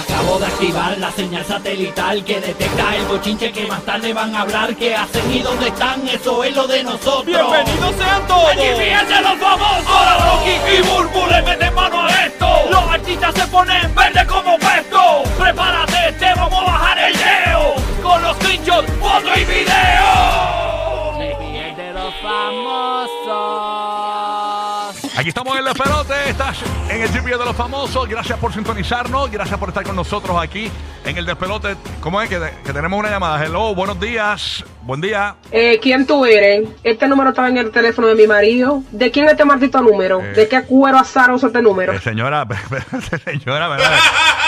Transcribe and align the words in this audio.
Acabo 0.00 0.38
de 0.38 0.46
activar 0.46 0.96
la 0.96 1.12
señal 1.12 1.44
satelital 1.44 2.24
que 2.24 2.40
detecta 2.40 2.96
el 2.96 3.04
bochinche 3.04 3.52
que 3.52 3.66
más 3.66 3.82
tarde 3.82 4.14
van 4.14 4.34
a 4.34 4.42
hablar. 4.42 4.74
¿Qué 4.74 4.94
hacen 4.94 5.30
y 5.30 5.40
dónde 5.40 5.68
están? 5.68 6.08
Eso 6.08 6.42
es 6.42 6.56
lo 6.56 6.66
de 6.66 6.82
nosotros. 6.82 7.26
¡Bienvenidos 7.26 7.94
sean 7.96 8.26
todos! 8.26 8.50
¡Aquí 8.50 8.62
los 9.22 9.38
famosos! 9.38 9.86
Ahora 9.86 10.16
Rocky 10.24 10.78
y 10.78 10.82
Burbu 10.88 11.26
le 11.26 11.42
estás 26.40 26.62
en 26.88 27.02
el 27.02 27.08
GPS 27.08 27.38
de 27.38 27.44
los 27.44 27.54
famosos. 27.56 28.08
Gracias 28.08 28.38
por 28.38 28.52
sintonizarnos, 28.52 29.30
gracias 29.30 29.58
por 29.58 29.68
estar 29.68 29.84
con 29.84 29.94
nosotros 29.94 30.36
aquí 30.40 30.70
en 31.04 31.16
el 31.18 31.26
despelote. 31.26 31.76
¿Cómo 32.00 32.20
es 32.22 32.30
que, 32.30 32.40
que 32.64 32.72
tenemos 32.72 32.98
una 32.98 33.10
llamada? 33.10 33.44
Hello, 33.44 33.74
buenos 33.74 34.00
días, 34.00 34.64
buen 34.82 35.02
día. 35.02 35.34
Eh, 35.50 35.78
¿Quién 35.82 36.06
tú 36.06 36.24
eres? 36.24 36.66
Este 36.82 37.06
número 37.08 37.30
estaba 37.30 37.48
en 37.48 37.58
el 37.58 37.70
teléfono 37.70 38.06
de 38.08 38.14
mi 38.14 38.26
marido. 38.26 38.82
¿De 38.90 39.10
quién 39.10 39.26
es 39.26 39.32
este 39.32 39.44
maldito 39.44 39.82
número? 39.82 40.20
Eh. 40.22 40.32
¿De 40.32 40.48
qué 40.48 40.62
cuero 40.62 40.98
azar 40.98 41.30
usa 41.30 41.48
este 41.48 41.60
número? 41.60 41.92
Eh, 41.92 42.00
señora, 42.00 42.46
señora, 43.24 43.68
¿verdad? 43.68 43.92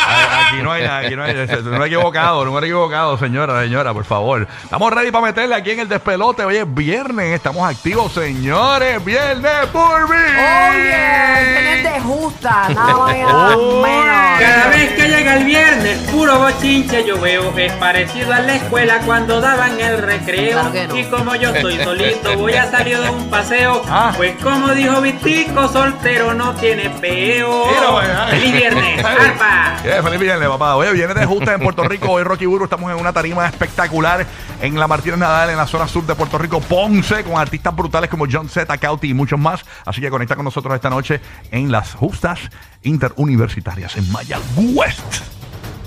A- 0.07 0.51
Aquí 0.63 0.69
no 0.69 0.73
hay 0.73 0.83
nada, 0.85 0.99
aquí 0.99 1.17
no 1.17 1.25
hay, 1.25 1.35
no 1.35 1.85
he 1.85 1.87
equivocado, 1.87 2.45
no 2.45 2.53
me 2.53 2.61
he 2.61 2.63
equivocado, 2.65 3.19
señora, 3.19 3.63
señora, 3.63 3.93
por 3.93 4.05
favor. 4.05 4.47
Estamos 4.63 4.93
ready 4.93 5.11
para 5.11 5.27
meterle 5.27 5.55
aquí 5.57 5.73
en 5.73 5.81
el 5.81 5.89
despelote. 5.89 6.45
Hoy 6.45 6.57
es 6.59 6.75
viernes, 6.75 7.35
estamos 7.35 7.69
activos, 7.69 8.13
señores. 8.13 9.05
Viernes 9.05 9.67
por 9.73 10.09
mí. 10.09 10.17
Oye, 10.17 11.83
de 11.83 12.01
justa, 12.01 12.69
nada 12.75 12.95
más 12.95 13.17
menos. 13.17 14.41
Cada 14.41 14.69
vez 14.69 14.93
que 14.93 15.09
llega 15.09 15.37
el 15.37 15.45
viernes, 15.45 15.99
puro 16.11 16.39
bochinche 16.39 17.05
yo 17.05 17.21
veo. 17.21 17.53
Es 17.57 17.73
parecido 17.73 18.33
a 18.33 18.41
la 18.41 18.55
escuela 18.57 19.01
cuando 19.05 19.41
daban 19.41 19.81
el 19.81 19.99
recreo. 19.99 20.61
Claro 20.61 20.89
no. 20.89 20.97
Y 20.97 21.05
como 21.05 21.35
yo 21.37 21.51
estoy 21.51 21.79
solito, 21.83 22.37
voy 22.39 22.55
a 22.55 22.71
salir 22.71 22.99
de 22.99 23.11
un 23.11 23.29
paseo. 23.31 23.83
Ah. 23.95 24.13
Pues 24.17 24.35
como 24.43 24.69
dijo 24.75 25.01
Vitico, 25.03 25.69
soltero 25.69 26.33
no 26.33 26.55
tiene 26.55 26.89
peo. 26.89 27.65
Vaya. 27.93 28.27
¡Feliz 28.31 28.53
viernes! 28.53 29.05
¡Arpa! 29.05 29.77
Yeah, 29.85 30.03
feliz 30.03 30.19
viernes, 30.21 30.49
papá. 30.53 30.77
Oye, 30.77 30.93
viene 30.93 31.15
de 31.15 31.25
justa 31.25 31.55
en 31.55 31.61
Puerto 31.61 31.83
Rico. 31.85 32.11
Hoy 32.11 32.25
Rocky 32.25 32.45
Burro 32.47 32.65
estamos 32.65 32.91
en 32.93 32.99
una 32.99 33.13
tarima 33.13 33.47
espectacular 33.47 34.27
en 34.61 34.79
la 34.79 34.87
Martínez 34.87 35.19
Nadal, 35.19 35.51
en 35.51 35.57
la 35.57 35.67
zona 35.67 35.89
sur 35.89 36.05
de 36.05 36.15
Puerto 36.15 36.37
Rico, 36.37 36.61
Ponce, 36.61 37.25
con 37.25 37.41
artistas 37.41 37.75
brutales 37.75 38.11
como 38.11 38.27
John 38.31 38.49
Z, 38.49 38.77
Cauti 38.79 39.09
y 39.09 39.15
muchos 39.15 39.39
más. 39.39 39.65
Así 39.87 40.01
que 40.01 40.11
conecta 40.11 40.37
con 40.37 40.45
nosotros 40.45 40.75
esta 40.75 40.91
noche 40.91 41.21
en 41.51 41.73
las 41.73 41.95
justas 41.95 42.39
interuniversitarias 42.83 43.97
en 43.97 44.11
Mayagüez. 44.13 45.42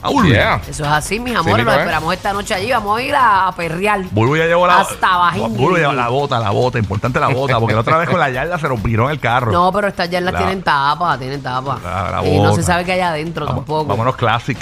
Aún. 0.06 0.26
Yeah. 0.28 0.62
Eso 0.68 0.84
es 0.84 0.90
así, 0.90 1.20
mis 1.20 1.36
amores. 1.36 1.66
¿eh? 1.66 1.70
esperamos 1.70 2.14
esta 2.14 2.34
noche 2.34 2.54
allí. 2.54 2.72
Vamos 2.72 3.00
a 3.00 3.02
ir 3.02 3.16
a, 3.16 3.48
a 3.48 3.52
perrear. 3.56 4.02
Bulbo 4.12 4.36
ya 4.36 4.46
llevó 4.46 4.68
la 4.68 4.82
Hasta 4.82 5.18
Bajín. 5.18 5.56
Bulbo 5.58 5.78
llevó 5.78 5.94
la 5.94 6.08
bota, 6.10 6.40
la 6.40 6.50
bota, 6.52 6.78
importante 6.80 7.20
la 7.20 7.28
bota, 7.28 7.60
porque 7.60 7.74
la 7.74 7.82
otra 7.82 7.98
vez 7.98 8.10
con 8.10 8.20
la 8.20 8.30
yarda 8.30 8.58
se 8.60 8.68
en 9.06 9.10
el 9.12 9.20
carro. 9.20 9.52
No, 9.52 9.72
pero 9.72 9.88
estas 9.88 10.10
ya 10.10 10.22
las 10.22 10.34
La- 10.34 10.40
tienen 10.40 10.62
tapa, 10.62 11.18
tienen 11.18 11.42
tapa. 11.42 11.80
La- 11.84 12.22
la 12.22 12.28
y 12.28 12.40
no 12.40 12.54
se 12.56 12.64
sabe 12.64 12.86
qué 12.86 12.94
hay 12.94 13.00
adentro 13.02 13.46
Vamos- 13.46 13.62
tampoco. 13.66 13.86
Vámonos 13.86 14.16
classic. 14.16 14.58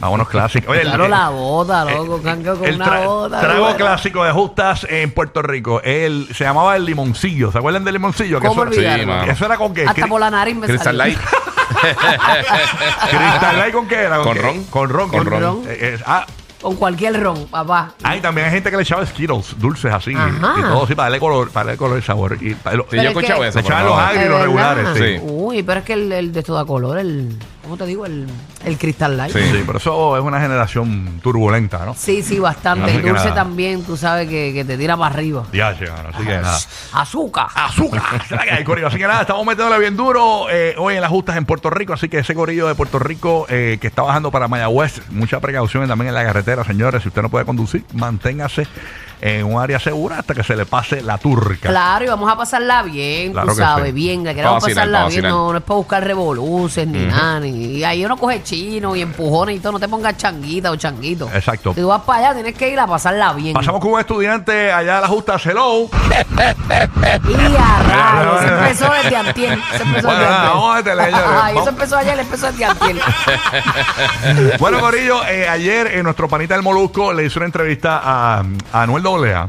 Vámonos 0.00 0.28
classic. 0.28 0.68
Oye, 0.68 0.82
Claro, 0.82 1.04
el- 1.04 1.10
la 1.10 1.28
bota, 1.30 1.84
loco. 1.84 2.20
canco 2.22 2.56
con 2.56 2.68
el 2.68 2.74
una 2.74 2.86
tra- 2.86 3.04
bota. 3.06 3.40
trago 3.40 3.60
bueno. 3.62 3.76
clásico 3.76 4.24
de 4.24 4.32
justas 4.32 4.86
en 4.90 5.12
Puerto 5.12 5.40
Rico. 5.40 5.80
El, 5.82 6.28
se 6.34 6.44
llamaba 6.44 6.76
el 6.76 6.84
limoncillo. 6.84 7.50
¿Se 7.52 7.58
acuerdan 7.58 7.84
del 7.84 7.94
limoncillo? 7.94 8.40
Que 8.40 8.48
¿Cómo 8.48 8.64
eso? 8.64 8.72
Sí, 8.72 9.06
mano. 9.06 9.30
eso 9.32 9.46
era 9.46 9.56
con 9.56 9.72
qué? 9.72 9.86
Hasta 9.86 10.06
por 10.06 10.20
la 10.20 10.30
nariz 10.30 10.56
me 10.56 10.66
Crystal 10.66 10.96
salió. 10.96 11.14
Light. 11.16 11.18
Crystal 13.10 13.58
Light 13.58 13.72
con 13.74 13.86
qué 13.88 14.02
era? 14.02 14.18
Con 14.18 14.34
qué? 14.34 14.42
ron. 14.42 14.64
Con 14.64 14.88
ron. 14.88 15.08
Con 15.10 15.26
ron. 15.26 15.62
Eh, 15.66 15.78
eh, 15.80 15.98
ah, 16.06 16.26
Con 16.60 16.76
cualquier 16.76 17.20
ron, 17.22 17.46
papá. 17.46 17.92
ah, 18.02 18.16
y 18.16 18.20
también 18.20 18.46
hay 18.46 18.52
gente 18.54 18.70
que 18.70 18.76
le 18.76 18.82
echaba 18.82 19.04
Skittles, 19.06 19.54
dulces 19.58 19.92
así. 19.92 20.14
Ajá. 20.14 20.54
Y 20.58 20.62
todo 20.62 20.84
así 20.84 20.94
para 20.94 21.06
darle 21.06 21.20
color, 21.20 21.50
para 21.50 21.66
darle 21.66 21.78
color 21.78 21.98
y 21.98 22.02
sabor. 22.02 22.38
Y, 22.40 22.54
para- 22.54 22.76
lo- 22.76 22.86
Sí, 22.90 22.96
yo 22.96 23.02
he 23.02 23.06
escuchado 23.08 23.44
eso. 23.44 23.58
Le 23.58 23.64
echaban 23.64 23.84
los 23.86 23.98
agrios 23.98 24.22
¿De 24.24 24.28
los 24.28 24.38
verdad? 24.54 24.76
regulares. 24.76 24.88
Sí. 24.94 25.18
Sí. 25.18 25.20
Uy, 25.22 25.62
pero 25.62 25.80
es 25.80 25.86
que 25.86 25.92
el, 25.94 26.12
el 26.12 26.32
de 26.32 26.42
toda 26.42 26.64
color, 26.64 26.98
el. 26.98 27.38
¿Cómo 27.64 27.76
te 27.78 27.86
digo? 27.86 28.04
El, 28.06 28.26
el 28.64 28.78
Crystal 28.78 29.16
Light. 29.16 29.32
Sí. 29.32 29.40
Sí, 29.50 29.62
pero 29.66 29.78
eso 29.78 30.16
es 30.16 30.22
una 30.22 30.38
generación 30.40 31.20
turbulenta, 31.22 31.84
¿no? 31.84 31.94
Sí, 31.94 32.22
sí, 32.22 32.38
bastante. 32.38 32.84
Así 32.84 32.96
El 32.96 33.02
que 33.02 33.08
dulce 33.08 33.24
nada. 33.24 33.34
también, 33.36 33.82
tú 33.82 33.96
sabes 33.96 34.28
que, 34.28 34.52
que 34.52 34.64
te 34.64 34.76
tira 34.76 34.96
para 34.96 35.14
arriba. 35.14 35.44
Ya, 35.52 35.70
mano, 35.72 36.10
así 36.12 36.24
que 36.24 36.32
nada. 36.34 36.58
Azúcar. 36.92 37.46
azúcar. 37.54 38.02
Será 38.28 38.44
que 38.44 38.50
hay, 38.50 38.64
corillo? 38.64 38.88
Así 38.88 38.98
que 38.98 39.06
nada, 39.06 39.22
estamos 39.22 39.46
metiéndole 39.46 39.80
bien 39.80 39.96
duro 39.96 40.46
eh, 40.50 40.74
hoy 40.78 40.94
en 40.94 41.00
las 41.00 41.10
justas 41.10 41.36
en 41.36 41.46
Puerto 41.46 41.70
Rico. 41.70 41.94
Así 41.94 42.08
que 42.08 42.18
ese 42.18 42.34
corillo 42.34 42.68
de 42.68 42.74
Puerto 42.74 42.98
Rico 42.98 43.46
eh, 43.48 43.78
que 43.80 43.86
está 43.86 44.02
bajando 44.02 44.30
para 44.30 44.46
Mayagüez, 44.46 45.00
mucha 45.10 45.40
precaución 45.40 45.88
también 45.88 46.08
en 46.08 46.14
la 46.14 46.24
carretera, 46.24 46.64
señores. 46.64 47.02
Si 47.02 47.08
usted 47.08 47.22
no 47.22 47.30
puede 47.30 47.44
conducir, 47.46 47.84
manténgase 47.94 48.66
en 49.26 49.46
un 49.46 49.58
área 49.58 49.80
segura 49.80 50.18
hasta 50.18 50.34
que 50.34 50.42
se 50.44 50.54
le 50.54 50.66
pase 50.66 51.00
la 51.00 51.16
turca. 51.16 51.70
Claro, 51.70 52.04
y 52.04 52.08
vamos 52.08 52.30
a 52.30 52.36
pasarla 52.36 52.82
bien, 52.82 53.32
Claro 53.32 53.48
tú 53.48 53.54
que 53.56 53.62
sabes, 53.62 53.86
sí. 53.86 53.92
bien, 53.92 54.22
que 54.22 54.34
queremos 54.34 54.62
vacilar, 54.62 54.74
pasarla 54.86 54.98
pa' 55.04 55.08
bien, 55.08 55.22
vacilar. 55.22 55.30
no, 55.32 55.52
no 55.52 55.58
es 55.58 55.64
para 55.64 55.76
buscar 55.78 56.04
revoluces 56.04 56.86
ni 56.86 57.06
nada, 57.06 57.40
ni, 57.40 57.48
y 57.78 57.84
ahí 57.84 58.04
uno 58.04 58.18
coge 58.18 58.42
chino 58.42 58.94
y 58.94 59.00
empujones 59.00 59.56
y 59.56 59.60
todo, 59.60 59.72
no 59.72 59.80
te 59.80 59.88
pongas 59.88 60.18
changuita 60.18 60.70
o 60.70 60.76
changuito. 60.76 61.30
Exacto. 61.32 61.72
Si 61.74 61.80
tú 61.80 61.88
vas 61.88 62.02
para 62.02 62.18
allá, 62.18 62.34
tienes 62.34 62.54
que 62.54 62.68
ir 62.68 62.78
a 62.78 62.86
pasarla 62.86 63.32
bien. 63.32 63.54
Pasamos 63.54 63.80
con 63.80 63.92
un 63.94 64.00
estudiante 64.00 64.70
allá 64.70 64.96
de 64.96 65.00
la 65.00 65.08
justa, 65.08 65.36
hello. 65.42 65.88
Y 67.24 67.56
a 67.56 67.82
rayos, 67.82 68.44
eso 68.44 68.54
empezó 68.54 68.92
desde 69.02 69.16
antier, 69.16 69.58
eso 69.74 69.82
empezó 69.84 70.06
Bueno, 70.08 70.20
desde 70.20 70.30
nada, 70.32 70.42
antier. 70.42 70.54
vamos 70.54 70.70
a 70.70 70.76
meterle, 70.76 71.04
señores. 71.04 71.28
Ay, 71.42 71.54
Vamos. 71.54 71.60
eso 71.62 71.70
empezó 71.70 71.96
ayer, 71.96 72.18
empezó 72.18 72.46
desde 72.52 72.64
antier. 72.64 72.96
Bueno, 74.58 74.80
Corillo, 74.80 75.24
eh, 75.26 75.48
ayer 75.48 75.86
en 75.88 76.02
nuestro 76.04 76.28
panita 76.28 76.54
del 76.54 76.62
Molusco 76.62 77.12
le 77.12 77.24
hizo 77.26 77.38
una 77.38 77.46
entrevista 77.46 78.00
a, 78.02 78.40
a 78.72 78.82
Anuel 78.82 79.02
AA. 79.22 79.48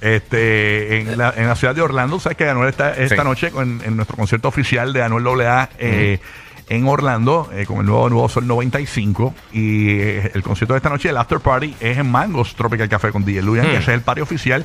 Este, 0.00 1.00
en, 1.00 1.16
la, 1.16 1.32
en 1.36 1.46
la 1.48 1.54
ciudad 1.56 1.74
de 1.74 1.80
Orlando, 1.80 2.20
sabes 2.20 2.36
que 2.36 2.48
Anuel 2.48 2.68
está 2.68 2.92
esta 2.94 3.16
Sí. 3.22 3.24
noche 3.24 3.50
en, 3.56 3.80
en 3.84 3.96
nuestro 3.96 4.16
concierto 4.16 4.48
oficial 4.48 4.92
de 4.92 5.02
Anuel 5.02 5.26
AA 5.40 5.70
eh, 5.78 6.18
en 6.68 6.86
Orlando 6.86 7.50
eh, 7.54 7.64
con 7.66 7.78
el 7.80 7.86
nuevo 7.86 8.08
Nuevo 8.10 8.28
Sol 8.28 8.46
95 8.46 9.34
y 9.52 9.90
eh, 9.98 10.30
el 10.34 10.42
concierto 10.42 10.74
de 10.74 10.78
esta 10.78 10.90
noche, 10.90 11.08
el 11.08 11.16
after 11.16 11.40
party 11.40 11.74
es 11.80 11.96
en 11.98 12.10
Mangos 12.10 12.54
Tropical 12.54 12.88
Café 12.88 13.12
con 13.12 13.24
DJ 13.24 13.42
Luyan, 13.42 13.66
que 13.66 13.72
ese 13.76 13.92
es 13.92 13.96
el 13.96 14.00
party 14.02 14.20
oficial. 14.20 14.64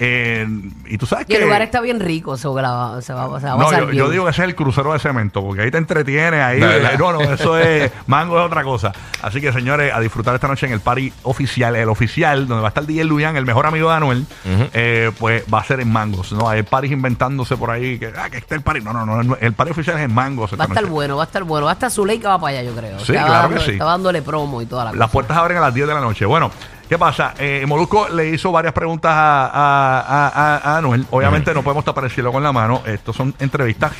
Eh, 0.00 0.46
y 0.86 0.98
tú 0.98 1.06
sabes 1.06 1.26
Y 1.28 1.32
el 1.34 1.38
que 1.38 1.44
lugar 1.44 1.62
está 1.62 1.80
bien 1.80 2.00
rico, 2.00 2.36
se 2.36 2.48
va, 2.48 3.00
se 3.00 3.12
va, 3.12 3.40
se 3.40 3.46
va 3.46 3.52
a 3.52 3.56
no, 3.56 3.64
pasar 3.64 3.80
yo, 3.80 3.86
bien. 3.86 3.98
yo 3.98 4.10
digo 4.10 4.24
que 4.24 4.30
ese 4.30 4.42
es 4.42 4.48
el 4.48 4.54
crucero 4.54 4.92
de 4.92 4.98
cemento, 4.98 5.42
porque 5.42 5.62
ahí 5.62 5.70
te 5.70 5.78
entretiene, 5.78 6.42
ahí. 6.42 6.60
Eh, 6.62 6.96
no, 6.98 7.12
no, 7.12 7.20
eso 7.20 7.58
es. 7.58 7.90
Mango 8.06 8.38
es 8.40 8.46
otra 8.46 8.64
cosa. 8.64 8.92
Así 9.22 9.40
que, 9.40 9.52
señores, 9.52 9.92
a 9.94 10.00
disfrutar 10.00 10.34
esta 10.34 10.48
noche 10.48 10.66
en 10.66 10.72
el 10.72 10.80
party 10.80 11.12
oficial, 11.22 11.76
el 11.76 11.88
oficial, 11.88 12.46
donde 12.48 12.62
va 12.62 12.68
a 12.68 12.70
estar 12.70 12.84
DJ 12.86 13.04
Luyan, 13.04 13.36
el 13.36 13.46
mejor 13.46 13.66
amigo 13.66 13.90
de 13.90 13.96
Anuel, 13.96 14.26
eh, 14.72 15.12
pues 15.18 15.44
va 15.52 15.60
a 15.60 15.64
ser 15.64 15.80
en 15.80 15.90
Mangos. 15.92 16.32
No, 16.32 16.48
hay 16.48 16.62
parties 16.62 16.92
inventándose 16.92 17.56
por 17.56 17.70
ahí, 17.70 17.98
que, 17.98 18.12
ah, 18.16 18.28
que 18.30 18.38
está 18.38 18.54
el 18.54 18.62
party. 18.62 18.80
No, 18.80 18.92
no, 18.92 19.06
no, 19.06 19.36
el 19.40 19.52
party 19.52 19.72
oficial 19.72 19.96
es 19.98 20.04
en 20.04 20.14
Mangos. 20.14 20.52
Va 20.52 20.64
a 20.64 20.66
estar 20.66 20.82
noche. 20.82 20.92
bueno, 20.92 21.16
va 21.16 21.22
a 21.22 21.26
estar 21.26 21.44
bueno. 21.44 21.66
Va 21.66 21.72
a 21.72 21.74
estar 21.74 21.90
Zuleika 21.90 22.30
va 22.30 22.38
para 22.40 22.58
allá, 22.58 22.68
yo 22.70 22.76
creo. 22.76 22.98
Sí, 23.00 23.12
claro 23.12 23.48
que 23.50 23.60
sí. 23.60 23.70
Estaba 23.72 23.92
dándole 23.92 24.22
promo 24.22 24.60
y 24.60 24.66
toda 24.66 24.84
la 24.86 24.90
Las 24.92 24.98
cosa. 25.02 25.12
puertas 25.12 25.36
abren 25.36 25.58
a 25.58 25.60
las 25.60 25.74
10 25.74 25.86
de 25.86 25.94
la 25.94 26.00
noche. 26.00 26.24
Bueno, 26.26 26.50
¿qué 26.88 26.98
pasa? 26.98 27.34
Eh, 27.38 27.64
Molusco 27.66 28.08
le 28.08 28.28
hizo 28.30 28.52
varias 28.52 28.72
preguntas 28.74 29.12
a, 29.14 29.46
a- 29.46 30.28
a- 30.28 30.56
a- 30.74 30.78
Anuel. 30.78 31.06
Obviamente 31.10 31.52
no 31.54 31.62
podemos 31.62 31.84
tapar 31.84 32.04
el 32.04 32.10
cielo 32.10 32.32
con 32.32 32.42
la 32.42 32.52
mano. 32.52 32.82
Estos 32.86 33.16
son 33.16 33.34
entrevistas 33.38 33.92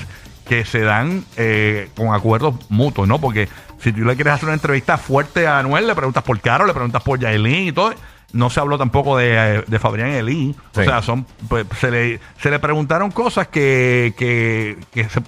que 0.47 0.65
se 0.65 0.81
dan 0.81 1.25
eh, 1.37 1.89
con 1.97 2.13
acuerdos 2.15 2.55
mutuos, 2.69 3.09
¿no? 3.09 3.19
Porque 3.19 3.49
si 3.79 3.93
tú 3.93 4.01
le 4.05 4.15
quieres 4.15 4.35
hacer 4.35 4.47
una 4.47 4.55
entrevista 4.55 4.99
fuerte 4.99 5.47
a 5.47 5.59
Anuel, 5.59 5.87
le 5.87 5.95
preguntas 5.95 6.23
por 6.23 6.39
Caro, 6.41 6.67
le 6.67 6.75
preguntas 6.75 7.03
por 7.03 7.19
Yailin 7.19 7.69
y 7.69 7.73
todo. 7.73 7.95
no 8.33 8.51
se 8.51 8.59
habló 8.61 8.77
tampoco 8.77 9.17
de, 9.17 9.59
eh, 9.59 9.65
de 9.67 9.79
Fabián 9.79 10.09
Elí. 10.09 10.55
O 10.75 10.81
Sí. 10.81 10.85
sea, 10.87 11.01
son 11.03 11.25
pues, 11.49 11.67
se, 11.81 11.91
le, 11.91 12.21
se 12.41 12.51
le 12.51 12.59
preguntaron 12.59 13.11
cosas 13.13 13.47
que, 13.49 14.13
que, 14.19 14.77
que 14.93 15.09
se, 15.09 15.21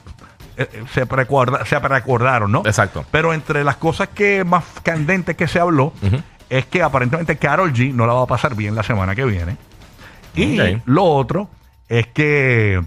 eh, 0.57 0.83
se, 0.93 1.05
recuerda- 1.05 1.65
se 1.65 1.79
recordaron, 1.79 2.51
¿no? 2.51 2.63
Exacto. 2.67 3.05
Pero 3.13 3.33
entre 3.33 3.63
las 3.63 3.77
cosas 3.77 4.09
que 4.09 4.43
más 4.45 4.65
candentes 4.83 5.37
que 5.37 5.47
se 5.49 5.61
habló 5.61 5.93
es 6.51 6.67
que 6.67 6.83
aparentemente 6.83 7.37
Carol 7.37 7.73
G 7.73 7.93
no 7.93 8.07
la 8.07 8.13
va 8.15 8.23
a 8.23 8.27
pasar 8.27 8.55
bien 8.55 8.75
la 8.75 8.83
semana 8.83 9.15
que 9.15 9.25
viene. 9.25 9.57
Y 10.35 10.59
lo 10.85 11.05
otro 11.05 11.49
es 11.89 12.07
que 12.09 12.81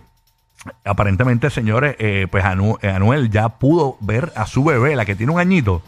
aparentemente, 0.83 1.49
señores, 1.49 1.95
eh, 1.99 2.27
pues 2.29 2.43
Anu- 2.43 2.77
Anuel 2.83 3.29
ya 3.31 3.47
pudo 3.49 3.95
ver 4.01 4.31
a 4.35 4.45
su 4.45 4.63
bebé, 4.63 4.95
la 4.95 5.05
que 5.05 5.15
tiene 5.15 5.31
un 5.31 5.39
añito. 5.39 5.81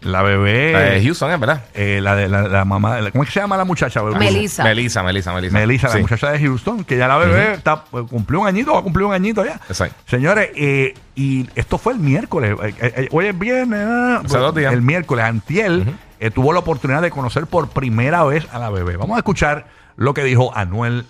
La 0.00 0.22
bebé. 0.22 0.72
La 0.72 0.80
de 0.80 1.04
Houston, 1.04 1.30
¿es 1.30 1.38
verdad? 1.38 1.62
eh, 1.74 2.00
la 2.02 2.16
de 2.16 2.28
la, 2.28 2.42
la 2.48 2.64
mamá. 2.64 3.00
la- 3.00 3.10
¿Cómo 3.10 3.22
es 3.22 3.28
que 3.28 3.34
se 3.34 3.40
llama 3.40 3.56
la 3.56 3.64
muchacha? 3.64 4.02
bebé? 4.02 4.18
Melissa. 4.18 4.64
Melissa, 4.64 5.02
Melissa, 5.02 5.32
Melissa. 5.32 5.58
Melissa, 5.58 5.88
la 5.88 5.94
Sí. 5.94 6.00
muchacha 6.00 6.30
de 6.32 6.38
Houston, 6.40 6.84
que 6.84 6.96
ya 6.96 7.06
la 7.06 7.18
bebé 7.18 7.52
está, 7.52 7.84
pues, 7.84 8.06
cumplió 8.08 8.40
un 8.40 8.46
añito, 8.48 8.72
va 8.72 8.78
a 8.80 8.82
cumplir 8.82 9.06
un 9.06 9.12
añito 9.12 9.44
ya. 9.44 9.60
Exacto. 9.68 9.94
Señores, 10.06 10.50
eh, 10.56 10.94
y 11.14 11.48
esto 11.54 11.76
fue 11.78 11.92
el 11.92 11.98
miércoles. 11.98 12.56
eh, 12.80 13.08
hoy 13.12 13.26
es 13.26 13.38
viernes. 13.38 13.86
ah, 13.86 14.22
Hace 14.24 14.38
dos 14.38 14.54
días. 14.54 14.72
El 14.72 14.82
miércoles, 14.82 15.24
Antiel 15.24 15.94
eh, 16.20 16.30
tuvo 16.30 16.52
la 16.52 16.60
oportunidad 16.60 17.02
de 17.02 17.10
conocer 17.10 17.46
por 17.46 17.68
primera 17.68 18.24
vez 18.24 18.46
a 18.52 18.58
la 18.58 18.70
bebé. 18.70 18.96
Vamos 18.96 19.16
a 19.16 19.18
escuchar 19.18 19.66
lo 19.96 20.14
que 20.14 20.24
dijo 20.24 20.56
Anuel 20.56 21.04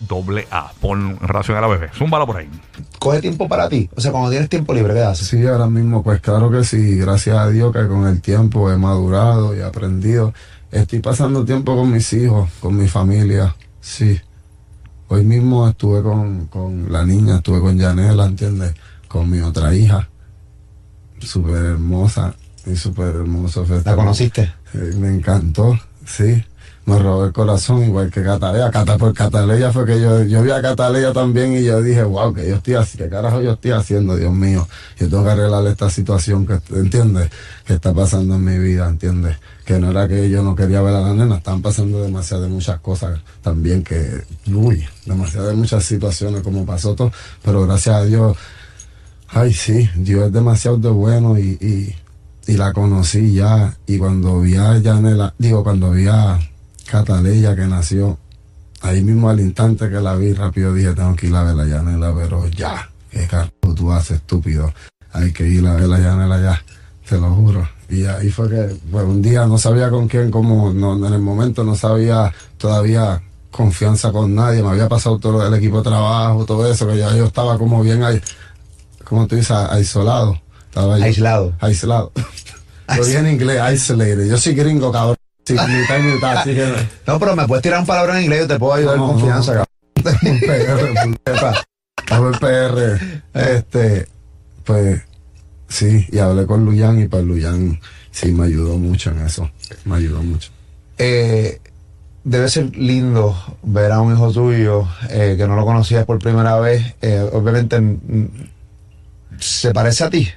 AA 0.51 0.73
con 0.81 1.19
relación 1.21 1.57
a 1.57 1.61
la 1.61 1.67
bebé. 1.67 1.91
Zúmbalo 1.95 2.27
por 2.27 2.37
ahí. 2.37 2.49
coge 2.99 3.21
tiempo 3.21 3.49
para 3.49 3.69
ti. 3.69 3.89
O 3.97 4.01
sea, 4.01 4.13
cuando 4.13 4.31
tienes 4.31 4.49
tiempo 4.49 4.75
libre, 4.75 4.95
¿qué 4.95 5.03
haces? 5.03 5.27
Sí, 5.27 5.47
ahora 5.47 5.67
mismo, 5.67 6.03
pues 6.03 6.21
claro 6.21 6.51
que 6.51 6.65
sí, 6.65 6.97
gracias 6.97 7.37
a 7.37 7.49
Dios 7.49 7.73
que 7.73 7.87
con 7.87 8.07
el 8.07 8.21
tiempo 8.21 8.71
he 8.71 8.77
madurado 8.77 9.57
y 9.57 9.61
aprendido. 9.61 10.35
Estoy 10.71 11.01
pasando 11.01 11.45
tiempo 11.45 11.77
con 11.77 11.93
mis 11.93 12.13
hijos, 12.13 12.51
con 12.61 12.77
mi 12.77 12.89
familia, 12.89 13.55
sí. 13.81 14.21
Hoy 15.09 15.25
mismo 15.25 15.69
estuve 15.69 16.03
con, 16.03 16.47
con 16.47 16.91
la 16.91 17.05
niña, 17.05 17.37
estuve 17.37 17.61
con 17.61 17.79
Janela, 17.79 18.25
¿entiendes? 18.25 18.75
Con 19.07 19.31
mi 19.31 19.41
otra 19.41 19.75
hija, 19.75 20.09
súper 21.21 21.65
hermosa 21.65 22.35
y 22.67 22.77
súper 22.77 23.15
hermoso. 23.15 23.67
¿La 23.85 23.95
conociste? 23.95 24.43
Eh, 24.75 24.95
me 24.99 25.09
encantó, 25.09 25.79
sí. 26.07 26.43
Me 26.87 26.99
robó 26.99 27.25
el 27.25 27.33
corazón, 27.33 27.83
igual 27.83 28.11
que 28.11 28.23
Cataleya. 28.23 28.71
Cata, 28.71 28.99
por 28.99 29.15
Cataleya 29.15 29.73
fue 29.73 29.87
que 29.87 29.99
yo, 29.99 30.23
yo 30.25 30.43
vi 30.43 30.51
a 30.51 30.61
Cataleya 30.61 31.15
también 31.15 31.57
y 31.57 31.65
yo 31.65 31.81
dije, 31.81 32.03
wow, 32.03 32.35
que 32.35 32.47
yo 32.47 32.57
estoy 32.57 32.75
haciendo, 32.75 33.05
qué 33.05 33.11
carajo 33.11 33.41
yo 33.41 33.53
estoy 33.53 33.71
haciendo, 33.71 34.17
Dios 34.17 34.33
mío. 34.35 34.69
Yo 34.99 35.09
tengo 35.09 35.25
que 35.25 35.31
arreglar 35.31 35.67
esta 35.67 35.89
situación 35.89 36.47
que, 36.47 36.61
¿entiendes? 36.75 37.31
Que 37.65 37.75
está 37.75 37.95
pasando 37.95 38.35
en 38.35 38.45
mi 38.45 38.59
vida, 38.59 38.87
¿entiendes? 38.87 39.37
Que 39.65 39.79
no 39.79 39.93
era 39.93 40.07
que 40.07 40.29
yo 40.29 40.43
no 40.43 40.55
quería 40.55 40.83
ver 40.83 40.95
a 40.95 41.01
la 41.01 41.15
nena, 41.15 41.37
están 41.37 41.63
pasando 41.63 42.03
demasiadas 42.03 42.51
muchas 42.51 42.79
cosas 42.81 43.19
también 43.41 43.83
que, 43.83 44.23
uy, 44.53 44.85
demasiadas 45.07 45.55
muchas 45.55 45.85
situaciones 45.85 46.43
como 46.43 46.67
pasó 46.67 46.95
todo, 46.95 47.11
pero 47.43 47.67
gracias 47.67 47.97
a 47.97 48.05
Dios, 48.05 48.37
ay 49.29 49.55
sí, 49.55 49.89
Dios 49.97 50.27
es 50.27 50.33
demasiado 50.35 50.77
de 50.77 50.91
bueno 50.91 51.39
y, 51.39 51.57
y, 51.63 51.97
y 52.47 52.55
la 52.55 52.73
conocí 52.73 53.35
ya. 53.35 53.77
Y 53.87 53.99
cuando 53.99 54.41
vi 54.41 54.57
a 54.57 54.79
Yanela, 54.79 55.35
digo, 55.39 55.63
cuando 55.63 55.91
vi 55.93 56.07
a 56.09 56.39
Cataleya 56.87 57.57
que 57.57 57.67
nació, 57.67 58.19
ahí 58.81 59.03
mismo 59.03 59.31
al 59.31 59.41
instante 59.41 59.89
que 59.89 60.01
la 60.01 60.15
vi, 60.15 60.33
rápido 60.33 60.75
dije, 60.75 60.93
tengo 60.93 61.17
que 61.17 61.29
ir 61.29 61.35
a 61.35 61.43
ver 61.43 61.59
a 61.59 61.67
Yanela, 61.67 62.15
pero 62.15 62.47
ya, 62.49 62.89
qué 63.11 63.27
carajo 63.27 63.75
tú 63.75 63.93
haces, 63.93 64.19
estúpido. 64.19 64.73
Hay 65.13 65.33
que 65.33 65.47
ir 65.47 65.67
a 65.67 65.75
ver 65.75 65.93
a 65.93 65.99
Yanela 65.99 66.41
ya, 66.41 66.63
te 67.09 67.19
lo 67.19 67.35
juro. 67.35 67.69
Y 67.89 68.05
ahí 68.05 68.31
fue 68.31 68.49
que, 68.49 68.77
pues 68.91 69.05
un 69.05 69.23
día 69.23 69.47
no 69.47 69.59
sabía 69.59 69.91
con 69.91 70.09
quién, 70.09 70.31
como 70.31 70.73
no, 70.73 71.07
en 71.07 71.13
el 71.13 71.21
momento 71.21 71.65
no 71.65 71.75
sabía 71.77 72.33
todavía 72.59 73.23
confianza 73.51 74.11
con 74.11 74.35
nadie, 74.35 74.63
me 74.63 74.71
había 74.71 74.89
pasado 74.89 75.19
todo 75.19 75.47
el 75.47 75.55
equipo 75.55 75.79
de 75.79 75.85
trabajo, 75.85 76.45
todo 76.45 76.71
eso, 76.71 76.89
que 76.89 76.99
ya 76.99 77.15
yo 77.15 77.27
estaba 77.27 77.57
como 77.57 77.83
bien 77.83 78.03
ahí, 78.03 78.21
como 79.05 79.27
tú 79.27 79.37
dices, 79.37 79.53
aislado. 79.53 80.44
Estaba 80.75 80.99
yo- 80.99 81.05
Aislado. 81.05 81.53
Aislado. 81.61 82.13
Lo 82.97 83.05
dije 83.05 83.19
en 83.19 83.29
inglés, 83.29 83.63
isolated. 83.75 84.27
Yo 84.29 84.37
soy 84.37 84.55
gringo, 84.55 84.91
cabrón. 84.91 85.17
Sí, 85.47 85.53
mitad 85.53 85.99
y 85.99 86.03
mitad, 86.03 86.37
así 86.39 86.55
que... 86.55 86.75
No, 87.07 87.19
pero 87.21 87.37
me 87.37 87.47
puedes 87.47 87.63
tirar 87.63 87.79
un 87.81 87.87
palabra 87.87 88.17
en 88.19 88.25
inglés, 88.25 88.41
yo 88.41 88.47
te 88.49 88.59
puedo 88.59 88.75
ayudar 88.75 88.97
No, 88.97 89.07
con 89.07 89.21
confianza, 89.21 89.55
no. 89.55 89.65
cabrón. 90.05 90.35
PR, 92.05 92.31
el 92.33 92.39
PR. 92.39 93.01
Este, 93.35 94.09
pues, 94.65 95.01
sí, 95.69 96.07
y 96.11 96.19
hablé 96.19 96.45
con 96.47 96.65
Luyan 96.65 97.01
y 97.01 97.07
pues 97.09 97.25
Luyan 97.25 97.79
sí 98.11 98.33
me 98.33 98.47
ayudó 98.47 98.77
mucho 98.79 99.11
en 99.11 99.21
eso. 99.25 99.51
Me 99.85 99.97
ayudó 99.97 100.23
mucho. 100.23 100.51
Eh, 100.99 101.61
debe 102.25 102.49
ser 102.49 102.77
lindo 102.77 103.37
ver 103.63 103.93
a 103.93 104.01
un 104.01 104.13
hijo 104.15 104.33
tuyo 104.33 104.89
eh, 105.11 105.35
que 105.39 105.47
no 105.47 105.57
lo 105.57 105.65
conocías 105.65 106.05
por 106.05 106.19
primera 106.19 106.59
vez. 106.59 106.95
Eh, 107.01 107.27
obviamente, 107.33 107.81
mm, 107.81 108.27
¿se 109.39 109.73
parece 109.73 110.05
a 110.05 110.11
ti? 110.11 110.29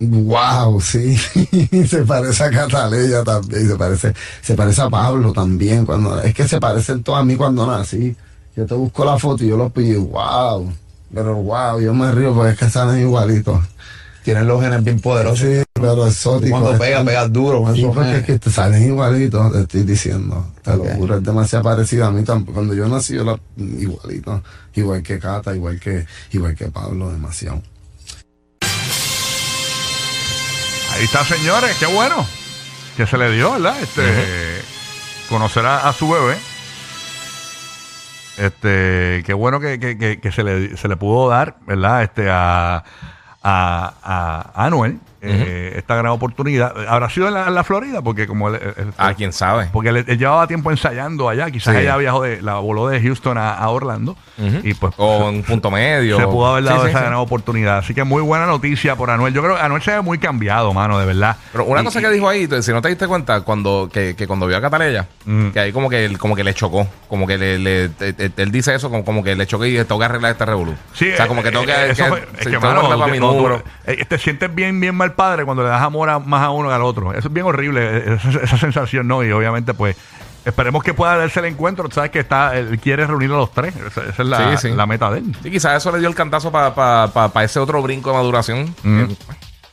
Wow, 0.00 0.80
sí, 0.80 1.16
se 1.88 2.04
parece 2.04 2.44
a 2.44 2.50
Cataleya 2.50 3.24
también, 3.24 3.66
se 3.66 3.74
parece, 3.74 4.14
se 4.42 4.54
parece 4.54 4.82
a 4.82 4.88
Pablo 4.88 5.32
también, 5.32 5.84
cuando, 5.84 6.20
es 6.22 6.32
que 6.34 6.46
se 6.46 6.60
parecen 6.60 7.02
todos 7.02 7.18
a 7.18 7.24
mí 7.24 7.34
cuando 7.34 7.66
nací. 7.66 8.14
Yo 8.54 8.66
te 8.66 8.74
busco 8.74 9.04
la 9.04 9.18
foto 9.18 9.44
y 9.44 9.48
yo 9.48 9.56
los 9.56 9.72
pillo, 9.72 10.02
wow, 10.02 10.72
pero 11.12 11.34
wow, 11.36 11.80
yo 11.80 11.94
me 11.94 12.12
río 12.12 12.32
porque 12.32 12.52
es 12.52 12.58
que 12.58 12.70
salen 12.70 13.00
igualitos. 13.00 13.60
Tienen 14.22 14.46
los 14.46 14.60
genes 14.60 14.84
bien 14.84 15.00
poderosos. 15.00 15.38
Sí, 15.38 15.62
pero 15.72 16.06
exótico. 16.06 16.60
Cuando 16.60 16.78
pega, 16.78 17.02
pega 17.02 17.26
duro 17.26 17.64
Sí, 17.74 17.82
porque 17.82 18.16
es 18.18 18.24
que 18.24 18.38
te 18.38 18.50
salen 18.50 18.84
igualitos, 18.84 19.52
te 19.52 19.60
estoy 19.60 19.82
diciendo. 19.84 20.52
Te 20.62 20.76
lo 20.76 20.84
juro, 20.84 21.16
es 21.16 21.22
demasiado 21.22 21.64
parecido 21.64 22.04
a 22.04 22.10
mí. 22.10 22.22
tampoco. 22.24 22.56
Cuando 22.56 22.74
yo 22.74 22.86
nací, 22.88 23.14
yo 23.14 23.24
la, 23.24 23.40
igualito. 23.56 24.42
Igual 24.74 25.02
que 25.02 25.18
Cata, 25.18 25.56
igual 25.56 25.80
que, 25.80 26.04
igual 26.32 26.54
que 26.54 26.66
Pablo, 26.66 27.10
demasiado. 27.10 27.62
Ahí 30.98 31.04
está, 31.04 31.24
señores, 31.24 31.76
qué 31.78 31.86
bueno 31.86 32.26
que 32.96 33.06
se 33.06 33.16
le 33.16 33.30
dio, 33.30 33.52
¿verdad? 33.52 33.80
Este, 33.80 34.62
conocer 35.28 35.64
a, 35.64 35.88
a 35.88 35.92
su 35.92 36.08
bebé. 36.10 36.36
Este, 38.36 39.22
qué 39.24 39.32
bueno 39.34 39.60
que, 39.60 39.78
que- 39.78 39.96
que- 39.98 40.20
que 40.20 40.32
se, 40.32 40.42
le, 40.44 40.76
se 40.76 40.88
le 40.88 40.96
pudo 40.96 41.28
dar, 41.28 41.56
¿verdad? 41.66 42.02
Este, 42.02 42.28
a, 42.30 42.82
a- 43.42 43.92
a 44.02 44.64
Anuel 44.66 44.98
eh, 45.20 45.74
esta 45.76 45.94
gran 45.96 46.12
oportunidad. 46.12 46.72
¿Habrá 46.88 47.10
sido 47.10 47.28
en 47.28 47.34
la, 47.34 47.48
en 47.48 47.54
la 47.54 47.64
Florida? 47.64 48.02
Porque 48.02 48.26
como 48.26 48.48
él, 48.48 48.60
él- 48.76 48.92
Ah, 48.96 49.14
quién 49.14 49.32
sabe. 49.32 49.68
porque 49.72 49.88
él, 49.90 50.04
él 50.06 50.18
llevaba 50.18 50.46
tiempo 50.46 50.70
ensayando 50.70 51.28
allá, 51.28 51.50
quizás 51.50 51.74
Sí. 51.74 51.80
ella 51.82 51.96
viajó 51.96 52.22
de, 52.22 52.40
la 52.42 52.54
voló 52.54 52.88
de 52.88 53.00
Houston 53.00 53.36
a, 53.38 53.54
a 53.54 53.68
Orlando 53.70 54.16
y 54.62 54.74
pues 54.74 54.94
O 54.96 55.28
en 55.28 55.42
punto 55.42 55.70
medio. 55.70 56.16
se 56.18 56.24
pudo 56.26 56.46
haber 56.46 56.64
dado 56.64 56.78
Sí, 56.80 56.84
sí, 56.84 56.90
esa 56.90 56.98
sí. 56.98 57.04
gran 57.04 57.14
oportunidad. 57.18 57.78
Así 57.78 57.94
que 57.94 58.04
muy 58.04 58.22
buena 58.22 58.46
noticia 58.46 58.96
por 58.96 59.10
Anuel. 59.10 59.34
Yo 59.34 59.42
creo 59.42 59.56
que 59.56 59.60
Anuel 59.62 59.82
se 59.82 59.90
ve 59.92 60.00
muy 60.00 60.18
cambiado, 60.18 60.72
mano, 60.72 60.98
de 60.98 61.06
verdad. 61.06 61.36
Pero 61.52 61.64
una 61.64 61.82
Y- 61.82 61.84
cosa 61.84 61.98
y- 62.00 62.02
que 62.02 62.10
dijo 62.10 62.28
ahí, 62.28 62.48
si 62.62 62.72
no 62.72 62.80
te 62.82 62.88
diste 62.88 63.06
cuenta, 63.08 63.40
cuando 63.42 63.88
que, 63.92 64.14
que 64.16 64.26
cuando 64.26 64.46
vio 64.46 64.56
a 64.56 64.60
Cataleya, 64.60 65.06
que 65.52 65.58
ahí 65.60 65.72
como 65.72 65.88
que, 65.90 66.04
él- 66.04 66.18
como 66.18 66.36
que 66.36 66.44
le 66.44 66.54
chocó, 66.54 66.86
como 67.08 67.26
que 67.26 67.36
le, 67.38 67.58
le- 67.58 67.84
eh, 67.86 67.90
eh, 68.00 68.30
él 68.36 68.50
dice 68.52 68.74
eso, 68.74 68.90
como, 68.90 69.04
como 69.04 69.22
que 69.24 69.34
le 69.34 69.46
chocó 69.46 69.64
y 69.66 69.74
tengo 69.84 69.98
que 69.98 70.04
arreglar 70.04 70.32
este 70.32 70.44
revolú. 70.44 70.74
Sí, 70.92 71.10
o 71.12 71.16
sea, 71.16 71.26
como 71.26 71.42
que 71.42 71.50
tengo 71.50 71.64
que, 71.64 71.72
eh, 71.72 71.90
eso 71.90 72.04
que- 72.04 72.10
fue- 72.10 72.20
sí, 72.20 72.26
es 72.32 72.38
que, 72.38 72.44
tengo 72.50 72.60
que 72.60 72.66
mano, 72.66 72.78
arreglar 72.80 72.98
para 72.98 73.12
mi 73.12 73.18
cuando 73.18 73.36
tú- 73.36 73.42
número. 73.48 73.62
eh, 73.86 74.04
te 74.04 74.18
sientes 74.18 74.54
bien, 74.54 74.78
bien 74.80 74.94
mal 74.94 75.07
padre 75.12 75.44
cuando 75.44 75.62
le 75.62 75.68
das 75.68 75.82
amor 75.82 76.08
a- 76.10 76.18
más 76.18 76.42
a 76.42 76.50
uno 76.50 76.68
que 76.68 76.74
al 76.74 76.82
otro. 76.82 77.12
Eso 77.12 77.28
es 77.28 77.34
bien 77.34 77.46
horrible, 77.46 77.80
eh, 77.98 78.14
esa, 78.14 78.38
esa 78.40 78.58
sensación, 78.58 79.06
¿no? 79.08 79.22
Y 79.24 79.30
obviamente, 79.32 79.74
pues, 79.74 79.96
esperemos 80.44 80.82
que 80.82 80.94
pueda 80.94 81.16
darse 81.16 81.40
el 81.40 81.46
encuentro. 81.46 81.90
Sabes 81.90 82.10
que 82.10 82.20
está, 82.20 82.56
él 82.56 82.78
quiere 82.80 83.06
reunir 83.06 83.30
a 83.32 83.36
los 83.36 83.52
tres. 83.52 83.74
Esa, 83.76 84.02
esa 84.04 84.22
es 84.22 84.28
la, 84.28 84.56
Sí, 84.56 84.68
sí. 84.68 84.74
la 84.74 84.86
meta 84.86 85.10
de 85.10 85.18
él. 85.18 85.36
Sí, 85.42 85.50
quizás 85.50 85.76
eso 85.76 85.92
le 85.92 85.98
dio 85.98 86.08
el 86.08 86.14
cantazo 86.14 86.50
para 86.50 87.44
ese 87.44 87.58
otro 87.60 87.82
brinco 87.82 88.10
de 88.10 88.16
maduración. 88.16 88.74
Mm. 88.82 89.04
Que- 89.04 89.16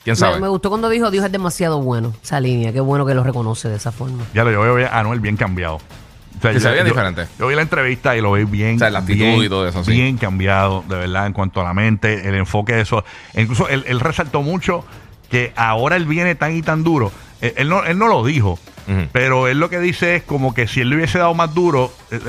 ¿Quién 0.04 0.12
Me, 0.12 0.16
sabe? 0.18 0.40
me 0.40 0.48
gustó 0.48 0.70
cuando 0.70 0.88
dijo 0.88 1.10
Dios 1.10 1.26
es 1.26 1.32
demasiado 1.32 1.82
bueno. 1.82 2.14
Esa 2.22 2.40
línea, 2.40 2.72
qué 2.72 2.80
bueno 2.80 3.08
que 3.08 3.16
lo 3.16 3.24
reconoce 3.24 3.70
de 3.70 3.78
esa 3.78 3.92
forma. 3.92 4.24
Ya 4.36 4.44
lo 4.44 4.52
yo 4.52 4.62
veo 4.76 4.88
a 4.88 5.00
Anuel 5.00 5.20
bien 5.20 5.36
cambiado. 5.36 5.78
O 5.78 6.42
sea, 6.42 6.52
Que 6.52 6.60
se 6.60 6.68
ve 6.68 6.74
bien 6.76 6.86
yo- 6.86 6.92
diferente. 6.94 7.26
Yo 7.40 7.48
vi 7.48 7.56
la 7.56 7.64
entrevista 7.64 8.16
y 8.16 8.22
lo 8.22 8.34
vi 8.34 8.44
bien. 8.44 8.76
O 8.76 8.80
sea, 8.80 8.90
la 8.92 9.00
actitud 9.00 9.18
bien, 9.24 9.42
y 9.44 9.50
todo 9.50 9.68
eso, 9.68 9.84
sí. 9.84 9.92
Bien 9.94 10.18
cambiado, 10.18 10.84
de 10.88 10.98
verdad, 10.98 11.26
en 11.26 11.34
cuanto 11.34 11.60
a 11.62 11.64
la 11.64 11.74
mente, 11.74 12.28
el 12.30 12.36
enfoque 12.36 12.74
de 12.76 12.82
eso. 12.82 13.04
E 13.34 13.42
incluso 13.42 13.68
él, 13.68 13.84
él 13.88 14.00
resaltó 14.00 14.44
mucho 14.44 14.86
que 15.30 15.54
ahora 15.56 15.96
él 15.96 16.06
viene 16.06 16.36
tan 16.36 16.56
y 16.56 16.62
tan 16.62 16.84
duro. 16.84 17.12
Él, 17.42 17.54
él 17.58 17.70
no, 17.70 17.84
él 17.84 17.98
no 17.98 18.08
lo 18.08 18.24
dijo, 18.26 18.60
pero 19.12 19.48
él 19.48 19.60
lo 19.60 19.70
que 19.70 19.80
dice 19.80 20.16
es 20.18 20.24
como 20.24 20.54
que 20.54 20.68
si 20.68 20.82
él 20.82 20.90
le 20.90 20.96
hubiese 20.98 21.18
dado 21.20 21.34
más 21.34 21.54
duro. 21.54 21.92
eh, 22.12 22.20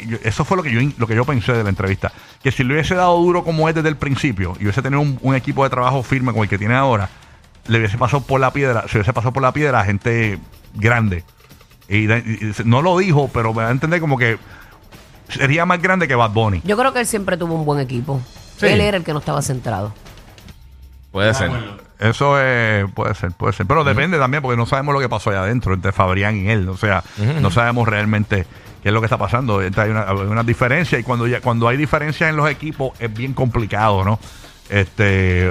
eh, 0.00 0.20
eso 0.24 0.44
fue 0.44 0.56
lo 0.58 0.62
que 0.62 0.70
yo 0.70 0.80
lo 0.98 1.06
que 1.06 1.14
yo 1.14 1.24
pensé 1.24 1.52
de 1.52 1.62
la 1.62 1.70
entrevista. 1.70 2.12
Que 2.42 2.52
si 2.52 2.62
le 2.64 2.74
hubiese 2.74 2.94
dado 2.94 3.16
duro 3.18 3.42
como 3.44 3.68
es 3.68 3.74
desde 3.74 3.88
el 3.88 3.96
principio 3.96 4.54
y 4.60 4.64
hubiese 4.64 4.82
tenido 4.82 5.00
un, 5.00 5.18
un 5.22 5.34
equipo 5.34 5.64
de 5.64 5.70
trabajo 5.70 6.02
firme 6.02 6.32
como 6.32 6.44
el 6.44 6.50
que 6.50 6.58
tiene 6.58 6.74
ahora, 6.74 7.08
le 7.66 7.78
hubiese 7.78 7.96
pasado 7.98 8.22
por 8.22 8.38
la 8.40 8.52
piedra, 8.52 8.84
se 8.88 8.98
hubiese 8.98 9.12
pasado 9.12 9.32
por 9.32 9.42
la 9.42 9.52
piedra 9.52 9.80
a 9.80 9.84
gente 9.84 10.38
grande. 10.74 11.24
Y, 11.88 12.06
de- 12.06 12.18
y- 12.18 12.44
y 12.62 12.64
no 12.64 12.82
lo 12.82 12.98
dijo, 12.98 13.30
pero 13.32 13.54
me 13.54 13.62
da 13.62 13.68
a 13.68 13.72
entender 13.72 14.00
como 14.00 14.18
que 14.18 14.38
sería 15.28 15.64
más 15.66 15.80
grande 15.80 16.06
que 16.06 16.14
Bad 16.14 16.30
Bunny. 16.30 16.60
Yo 16.64 16.76
creo 16.76 16.92
que 16.92 17.00
él 17.00 17.06
siempre 17.06 17.36
tuvo 17.36 17.54
un 17.54 17.64
buen 17.64 17.80
equipo. 17.80 18.20
Sí. 18.58 18.66
Él 18.66 18.80
era 18.82 18.96
el 18.96 19.04
que 19.04 19.12
no 19.12 19.18
estaba 19.20 19.40
centrado. 19.42 19.94
Puede 21.10 21.32
ser. 21.34 21.50
Eso 21.98 22.36
eh, 22.38 22.86
puede 22.94 23.14
ser, 23.14 23.32
puede 23.32 23.52
ser. 23.54 23.66
Pero 23.66 23.82
depende 23.84 24.18
también, 24.18 24.42
porque 24.42 24.56
no 24.56 24.66
sabemos 24.66 24.94
lo 24.94 25.00
que 25.00 25.08
pasó 25.08 25.30
allá 25.30 25.42
adentro 25.42 25.72
entre 25.74 25.92
Fabrián 25.92 26.36
y 26.36 26.48
él. 26.50 26.68
O 26.68 26.76
sea, 26.76 27.02
no 27.40 27.50
sabemos 27.50 27.88
realmente 27.88 28.46
qué 28.82 28.88
es 28.90 28.92
lo 28.92 29.00
que 29.00 29.06
está 29.06 29.16
pasando. 29.18 29.62
Entonces, 29.62 29.84
hay 29.84 29.90
una, 29.90 30.02
hay 30.02 30.26
una 30.28 30.42
diferencia 30.42 30.98
y 30.98 31.02
cuando, 31.02 31.26
ya- 31.26 31.40
cuando 31.40 31.68
hay 31.68 31.76
diferencias 31.76 32.28
en 32.30 32.36
los 32.36 32.48
equipos 32.50 32.92
es 33.00 33.12
bien 33.12 33.32
complicado, 33.32 34.04
¿no? 34.04 34.18
Este, 34.68 35.50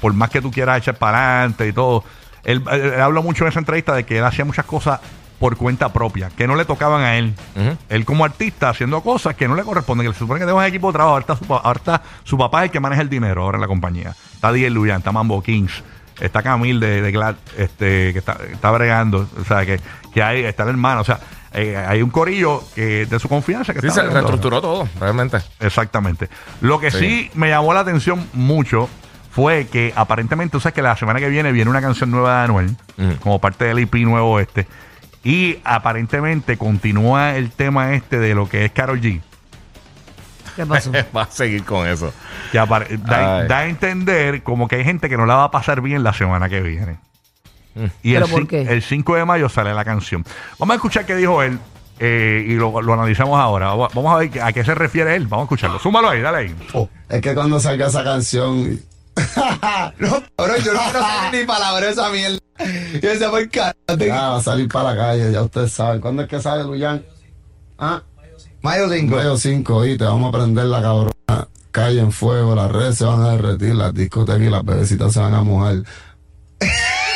por 0.00 0.12
más 0.14 0.30
que 0.30 0.40
tú 0.40 0.50
quieras 0.50 0.78
echar 0.78 0.96
para 0.96 1.38
adelante 1.38 1.66
y 1.68 1.72
todo. 1.72 2.04
Él, 2.44 2.62
él- 2.70 2.80
él 2.94 3.00
habló 3.00 3.22
mucho 3.22 3.44
en 3.44 3.48
esa 3.50 3.58
entrevista 3.58 3.94
de 3.94 4.04
que 4.04 4.18
él 4.18 4.24
hacía 4.24 4.44
muchas 4.44 4.64
cosas 4.66 5.00
por 5.40 5.56
cuenta 5.56 5.92
propia, 5.92 6.28
que 6.36 6.46
no 6.46 6.54
le 6.54 6.64
tocaban 6.66 7.00
a 7.02 7.16
él. 7.16 7.34
Él 7.88 8.04
como 8.04 8.24
artista 8.24 8.68
haciendo 8.68 9.00
cosas 9.00 9.34
que 9.34 9.48
no 9.48 9.56
le 9.56 9.62
corresponden, 9.64 10.06
que 10.06 10.12
se 10.12 10.18
supone 10.20 10.38
que 10.44 10.52
un 10.52 10.62
equipo 10.62 10.88
de 10.88 10.92
trabajo. 10.92 11.14
Ahora 11.14 11.22
está 11.22 11.36
su, 11.36 11.44
pa- 11.46 11.56
ahora 11.64 11.78
está 11.78 12.02
su 12.24 12.36
papá 12.38 12.60
es 12.60 12.64
el 12.66 12.70
que 12.70 12.78
maneja 12.80 13.00
el 13.02 13.08
dinero 13.08 13.42
ahora 13.42 13.56
en 13.56 13.62
la 13.62 13.66
compañía. 13.66 14.14
Está 14.34 14.52
Diel 14.52 14.74
Luyan, 14.74 14.98
está 14.98 15.10
Mambo 15.12 15.42
Kings, 15.42 15.82
está 16.20 16.42
Camil 16.42 16.78
de, 16.78 17.00
de 17.02 17.10
Glad, 17.10 17.36
este, 17.56 18.12
que 18.12 18.18
está, 18.18 18.36
está 18.52 18.70
bregando. 18.70 19.26
O 19.40 19.44
sea, 19.44 19.64
que, 19.64 19.80
que 20.12 20.22
hay, 20.22 20.44
está 20.44 20.64
el 20.64 20.68
hermano. 20.68 21.00
O 21.00 21.04
sea, 21.04 21.18
eh, 21.54 21.74
hay 21.76 22.02
un 22.02 22.10
corillo 22.10 22.62
de 22.76 23.18
su 23.18 23.28
confianza 23.28 23.72
que 23.72 23.80
Sí, 23.80 23.86
está 23.88 24.02
se 24.02 24.08
reestructuró 24.10 24.60
todo, 24.60 24.86
realmente. 25.00 25.38
Exactamente. 25.58 26.28
Lo 26.60 26.78
que 26.78 26.90
sí. 26.90 26.98
Sí. 26.98 27.30
me 27.34 27.48
llamó 27.48 27.72
la 27.72 27.80
atención 27.80 28.28
mucho 28.34 28.90
fue 29.32 29.68
que 29.68 29.92
aparentemente, 29.96 30.52
tú 30.52 30.60
sabes 30.60 30.74
que 30.74 30.82
la 30.82 30.96
semana 30.96 31.18
que 31.18 31.28
viene 31.30 31.50
viene 31.52 31.70
una 31.70 31.80
canción 31.80 32.10
nueva 32.10 32.38
de 32.40 32.44
Anuel, 32.44 32.76
como 33.22 33.38
parte 33.38 33.64
del 33.64 33.78
IP 33.78 33.94
nuevo 34.04 34.38
este. 34.38 34.66
Y 35.22 35.58
aparentemente 35.64 36.56
continúa 36.56 37.36
el 37.36 37.50
tema 37.50 37.94
este 37.94 38.18
de 38.18 38.34
lo 38.34 38.48
que 38.48 38.64
es 38.64 38.72
Carol 38.72 39.00
G. 39.00 39.20
¿Qué 40.56 40.66
pasó? 40.66 40.90
Va 41.16 41.22
a 41.22 41.30
seguir 41.30 41.64
con 41.64 41.86
eso. 41.86 42.12
Que 42.52 42.58
apare- 42.58 42.96
da, 42.98 43.58
a 43.58 43.66
entender 43.66 44.42
como 44.42 44.66
que 44.68 44.76
hay 44.76 44.84
gente 44.84 45.08
que 45.08 45.16
no 45.16 45.26
la 45.26 45.36
va 45.36 45.44
a 45.44 45.50
pasar 45.50 45.80
bien 45.80 46.02
la 46.02 46.12
semana 46.12 46.48
que 46.48 46.60
viene. 46.60 46.98
Y 48.02 48.14
el, 48.14 48.22
¿Pero 48.22 48.28
por 48.28 48.42
cin- 48.42 48.46
qué? 48.48 48.62
el 48.62 48.82
5 48.82 49.14
de 49.14 49.24
mayo 49.24 49.48
sale 49.48 49.72
la 49.74 49.84
canción. 49.84 50.24
Vamos 50.58 50.72
a 50.74 50.76
escuchar 50.76 51.06
qué 51.06 51.14
dijo 51.14 51.42
él 51.42 51.58
eh, 52.00 52.44
y 52.48 52.54
lo, 52.54 52.82
lo 52.82 52.94
analizamos 52.94 53.38
ahora. 53.38 53.68
Vamos 53.68 53.94
vamos 53.94 54.14
a 54.14 54.18
ver 54.18 54.42
a 54.42 54.52
qué 54.52 54.64
se 54.64 54.74
refiere 54.74 55.14
él. 55.14 55.26
Vamos 55.28 55.44
a 55.44 55.46
escucharlo. 55.46 55.78
Súmalo 55.78 56.08
ahí, 56.10 56.20
dale 56.20 56.38
ahí. 56.38 56.56
Es 57.08 57.20
que 57.20 57.34
cuando 57.34 57.60
salga 57.60 57.86
esa 57.86 58.02
canción. 58.02 58.80
No, 59.98 60.22
pero 60.36 60.56
yo 60.58 60.72
no 60.72 60.80
quiero 60.80 61.00
salir 61.00 61.40
ni 61.40 61.46
palabra 61.46 61.86
de 61.86 61.92
esa 61.92 62.10
mierda. 62.10 62.38
Y 63.02 63.06
ese 63.06 63.28
por 63.28 63.50
Ya, 63.50 63.74
va 64.28 64.36
a 64.36 64.42
salir 64.42 64.68
para 64.68 64.94
la 64.94 64.96
calle, 64.96 65.32
ya 65.32 65.42
ustedes 65.42 65.72
saben. 65.72 66.00
¿Cuándo 66.00 66.22
es 66.22 66.28
que 66.28 66.40
sale, 66.40 66.64
Luyan? 66.64 67.04
¿Ah? 67.78 68.02
Mayo 68.62 68.88
5. 68.90 69.16
Mayo 69.16 69.36
5, 69.36 69.86
y 69.86 69.96
te 69.96 70.04
vamos 70.04 70.28
a 70.28 70.38
prender 70.38 70.66
la 70.66 70.82
cabrona. 70.82 71.48
Calle 71.70 72.00
en 72.00 72.12
fuego, 72.12 72.54
las 72.54 72.70
redes 72.70 72.98
se 72.98 73.04
van 73.04 73.22
a 73.22 73.30
derretir, 73.30 73.74
las 73.74 73.94
discotecas 73.94 74.42
y 74.42 74.50
las 74.50 74.64
bebecitas 74.64 75.12
se 75.12 75.20
van 75.20 75.34
a 75.34 75.42
mojar. 75.42 75.76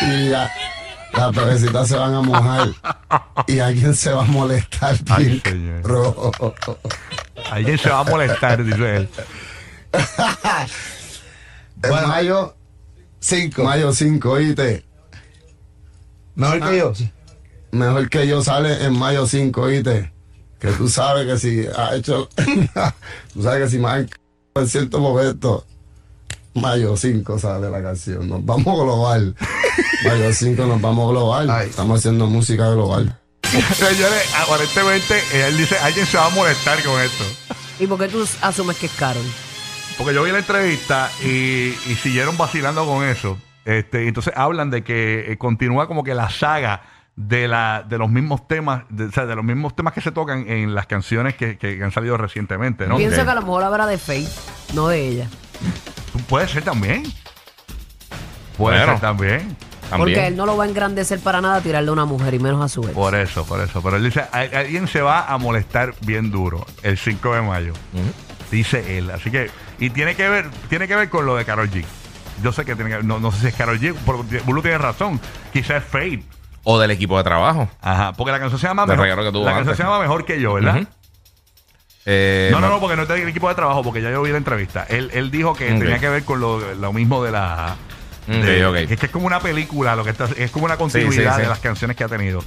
y 0.01 0.29
ya, 0.31 0.51
las 1.13 1.35
bebecitas 1.35 1.89
se 1.89 1.97
van 1.97 2.15
a 2.15 2.21
mojar. 2.23 2.69
Y 3.47 3.59
alguien 3.59 3.95
se 3.95 4.13
va 4.13 4.23
a 4.23 4.27
molestar. 4.27 4.97
Ay, 5.11 5.25
bien 5.27 5.43
señor. 5.43 5.83
cabrón. 5.83 6.33
Alguien 7.51 7.79
se 7.79 7.91
va 7.91 7.99
a 8.01 8.05
molestar, 8.05 8.65
dice 8.65 8.97
él. 8.97 9.09
En 11.87 12.09
mayo 12.09 12.55
5. 13.21 13.63
Mayo 13.63 13.93
5, 13.93 14.31
oíste. 14.31 14.85
Mejor 16.35 16.61
que 16.71 16.79
yo. 16.79 16.93
Mejor 17.71 18.11
que 18.11 18.27
yo 18.27 18.43
sale 18.43 18.85
en 18.85 18.99
mayo 18.99 19.27
5, 19.27 19.61
oíste. 19.61 20.13
Que 20.59 20.69
tú 20.73 20.89
sabes 20.89 21.27
que 21.27 21.39
si 21.39 21.67
ha 21.77 21.95
hecho. 21.95 22.29
tú 23.35 23.43
sabes 23.43 23.65
que 23.65 23.71
si 23.71 23.79
más 23.79 24.07
en 24.55 24.69
cierto 24.69 24.99
momento. 24.99 25.65
Mayo 26.55 26.97
5 26.97 27.39
sale 27.39 27.71
la 27.71 27.83
canción. 27.83 28.29
Nos 28.29 28.45
vamos 28.45 28.81
global. 28.83 29.35
mayo 30.05 30.33
5 30.33 30.67
nos 30.67 30.81
vamos 30.81 31.11
global. 31.11 31.51
Estamos 31.65 31.99
haciendo 31.99 32.27
música 32.27 32.71
global. 32.71 33.19
Señores, 33.75 34.23
aparentemente 34.37 35.23
él 35.33 35.57
dice, 35.57 35.79
alguien 35.79 36.07
se 36.07 36.17
va 36.17 36.27
a 36.27 36.31
molestar 36.31 36.83
con 36.83 37.01
esto. 37.01 37.25
¿Y 37.79 37.87
por 37.87 37.99
qué 37.99 38.09
tú 38.09 38.25
asumes 38.41 38.77
que 38.77 38.87
es 38.87 38.93
Carol? 38.93 39.25
Porque 39.99 40.13
yo 40.15 40.23
vi 40.25 40.33
la 40.33 40.39
entrevista 40.39 41.09
y, 41.23 41.29
y 41.87 41.97
siguieron 42.03 42.37
vacilando 42.37 42.85
con 42.87 43.05
eso. 43.05 43.39
Este, 43.65 44.05
y 44.05 44.09
entonces 44.09 44.33
hablan 44.37 44.71
de 44.71 44.83
que 44.85 45.33
eh, 45.33 45.39
continúa 45.39 45.87
como 45.87 46.03
que 46.05 46.15
la 46.15 46.29
saga 46.31 46.83
de 47.17 47.47
la 47.47 47.85
de 47.89 47.97
los 47.97 48.11
mismos 48.11 48.47
temas, 48.49 48.83
de, 48.91 49.05
o 49.05 49.13
sea, 49.13 49.25
de 49.25 49.37
los 49.37 49.45
mismos 49.45 49.77
temas 49.77 49.93
que 49.95 50.01
se 50.01 50.11
tocan 50.11 50.49
en 50.49 50.75
las 50.75 50.87
canciones 50.87 51.35
que, 51.37 51.57
que 51.57 51.81
han 51.83 51.93
salido 51.93 52.17
recientemente, 52.17 52.87
¿no? 52.89 52.97
Pienso 52.97 53.19
Que- 53.19 53.25
que 53.25 53.31
a 53.31 53.35
lo 53.37 53.43
mejor 53.43 53.63
habrá 53.63 53.87
de 53.87 53.97
Faith, 53.99 54.29
no 54.75 54.89
de 54.89 55.07
ella. 55.09 55.29
Puede 56.29 56.49
ser 56.49 56.65
también. 56.65 57.05
Puede 58.59 58.79
Bueno. 58.79 58.93
ser 58.93 59.01
también. 59.01 59.57
Porque 59.97 60.27
él 60.27 60.37
no 60.37 60.45
lo 60.47 60.57
va 60.57 60.65
a 60.65 60.67
engrandecer 60.67 61.21
para 61.21 61.41
nada 61.41 61.61
tirarle 61.61 61.91
a 61.91 61.93
una 61.93 62.05
mujer 62.05 62.35
y 62.35 62.39
menos 62.41 62.61
a 62.65 62.69
su 62.69 62.83
ex. 62.83 62.91
Por 62.93 63.15
eso, 63.15 63.45
por 63.47 63.61
eso. 63.61 63.81
Pero 63.83 63.97
él 63.97 64.05
dice, 64.05 64.25
"Al- 64.33 64.53
alguien 64.55 64.89
se 64.89 65.01
va 65.03 65.27
a 65.33 65.39
molestar 65.39 65.95
bien 66.01 66.31
duro 66.33 66.67
el 66.83 66.99
5 66.99 67.35
de 67.35 67.43
mayo. 67.43 67.75
Dice 68.55 68.99
él. 68.99 69.11
Así 69.11 69.31
que, 69.31 69.51
y 69.79 69.91
tiene 69.91 70.15
que 70.15 70.29
ver, 70.29 70.49
tiene 70.69 70.87
que 70.87 70.95
ver 70.97 71.09
con 71.11 71.27
lo 71.27 71.35
de 71.37 71.45
Carol 71.45 71.69
G. 71.71 71.85
Yo 72.43 72.53
sé 72.53 72.65
que 72.65 72.75
tiene 72.75 72.91
que 72.91 72.97
ver, 72.97 73.05
no, 73.05 73.19
no 73.21 73.33
sé 73.33 73.41
si 73.41 73.47
es 73.49 73.55
Carol 73.55 73.81
G, 73.81 73.95
porque 74.07 74.39
Bulu 74.41 74.63
tiene 74.63 74.79
razón. 74.79 75.21
Quizás 75.53 75.83
es 75.83 75.85
Fate. 75.85 76.23
O 76.63 76.79
del 76.79 76.91
equipo 76.93 77.19
de 77.19 77.25
trabajo. 77.25 77.69
Ajá, 77.83 78.13
porque 78.13 78.33
la 78.33 78.39
canción 78.39 78.61
se 78.61 78.67
llama 78.67 78.87
Del 78.87 78.99
mejor, 78.99 79.25
que 79.25 79.33
tuvo 79.33 79.45
La 79.45 79.51
canción 79.53 79.69
antes. 79.71 79.77
se 79.77 79.83
llama 79.83 79.99
Mejor 80.01 80.25
que 80.25 80.41
yo, 80.41 80.55
¿verdad? 80.55 80.77
Ujú. 80.77 80.87
Eh, 82.07 82.49
No, 82.53 82.61
no, 82.61 82.69
no, 82.69 82.81
porque 82.81 82.97
no 82.97 83.03
es 83.03 83.09
del 83.09 83.29
equipo 83.29 83.49
de 83.49 83.55
trabajo, 83.55 83.83
porque 83.83 84.03
ya 84.03 84.11
yo 84.11 84.23
vi 84.23 84.31
la 84.31 84.37
entrevista. 84.39 84.85
Él, 84.89 85.11
él 85.15 85.31
dijo 85.31 85.55
que 85.55 85.73
Ok. 85.73 85.79
tenía 85.79 85.99
que 85.99 86.09
ver 86.09 86.25
con 86.25 86.41
lo, 86.41 86.75
lo 86.75 86.93
mismo 86.93 87.23
de 87.25 87.33
la. 87.33 87.77
De- 88.27 88.65
ok. 88.67 88.75
Que 88.89 89.07
es 89.07 89.11
como 89.11 89.27
una 89.27 89.41
película, 89.41 89.97
lo 89.97 90.05
que 90.05 90.11
está, 90.11 90.29
es 90.37 90.51
como 90.51 90.65
una 90.67 90.77
continuidad 90.77 91.33
sí, 91.33 91.37
sí. 91.37 91.43
de 91.43 91.49
las 91.49 91.59
canciones 91.61 91.97
que 91.97 92.05
ha 92.05 92.09
tenido. 92.09 92.43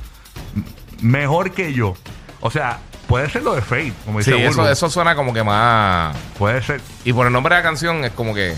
M- 0.55 0.65
Mejor 1.01 1.51
que 1.51 1.73
yo. 1.73 1.95
O 2.39 2.49
sea, 2.51 2.79
puede 3.07 3.29
ser 3.29 3.43
lo 3.43 3.53
de 3.55 3.61
Fate, 3.61 3.93
como 4.05 4.19
dice 4.19 4.31
Sí, 4.33 4.41
eso, 4.43 4.69
eso 4.69 4.89
suena 4.89 5.15
como 5.15 5.33
que 5.33 5.43
más. 5.43 6.15
Puede 6.37 6.61
ser. 6.61 6.81
Y 7.05 7.13
por 7.13 7.25
el 7.27 7.33
nombre 7.33 7.55
de 7.55 7.61
la 7.61 7.63
canción 7.67 8.03
es 8.05 8.11
como 8.11 8.33
que. 8.33 8.55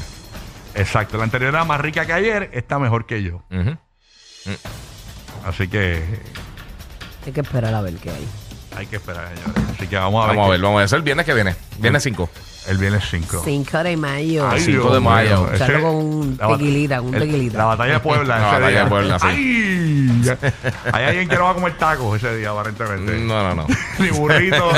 Exacto. 0.75 1.18
La 1.18 1.24
anterior 1.24 1.53
era 1.53 1.63
más 1.65 1.79
rica 1.82 2.06
que 2.06 2.13
ayer, 2.13 2.50
está 2.53 2.77
mejor 2.79 3.06
que 3.06 3.24
yo. 3.24 3.41
ujú. 3.51 3.77
Así 5.46 5.68
que 5.68 6.03
Hay 7.25 7.32
que 7.32 7.41
esperar 7.41 7.74
a 7.74 7.82
ver 7.82 7.96
qué 7.96 8.10
hay. 8.10 8.27
hay 8.77 8.86
que 8.88 8.96
esperar, 8.98 9.27
señores. 9.36 9.63
Así 9.75 9.88
que 9.88 9.96
vamos 9.98 10.24
a 10.24 10.27
ver. 10.27 10.36
Vamos 10.38 10.46
a 10.46 10.48
qué- 10.48 10.51
ver, 10.51 10.62
vamos 10.62 10.75
a 10.75 10.79
ver. 10.79 10.86
Eso 10.86 10.96
es 10.96 11.00
el 11.00 11.03
viernes 11.03 11.25
que 11.25 11.34
viene. 11.34 11.56
Viernes 11.77 12.03
5. 12.03 12.29
El 12.70 12.78
viernes 12.78 13.04
5. 13.10 13.42
5 13.44 13.84
de 13.84 13.98
mayo. 13.98 14.48
Ay, 14.50 14.62
5 14.62 14.82
Dios 14.82 14.94
de 14.94 15.00
mayo. 15.00 15.52
ese- 15.52 15.74
con 15.82 15.96
un 15.96 16.38
la 16.40 16.48
bat- 16.48 16.58
tequilita, 16.60 16.98
con 17.00 17.08
un 17.08 17.16
el- 17.16 17.22
tequilita. 17.22 17.58
La 17.58 17.66
batalla 17.66 17.94
de 17.94 18.00
Puebla. 18.00 18.24
La 18.28 18.36
ese 18.38 18.46
batalla 18.46 18.68
día. 18.70 18.84
de 18.84 18.90
Puebla, 18.90 19.20
sí. 19.20 19.28
¡Ay! 19.28 20.38
Hay 20.94 21.04
alguien 21.06 21.28
que 21.30 21.36
no 21.36 21.44
va 21.46 21.50
a 21.52 21.54
comer 21.56 21.78
tacos 21.78 22.16
ese 22.18 22.36
día, 22.38 22.52
aparentemente. 22.52 23.18
No, 23.18 23.42
no, 23.44 23.56
no. 23.56 23.68
Ni 24.00 24.10
burrito. 24.10 24.70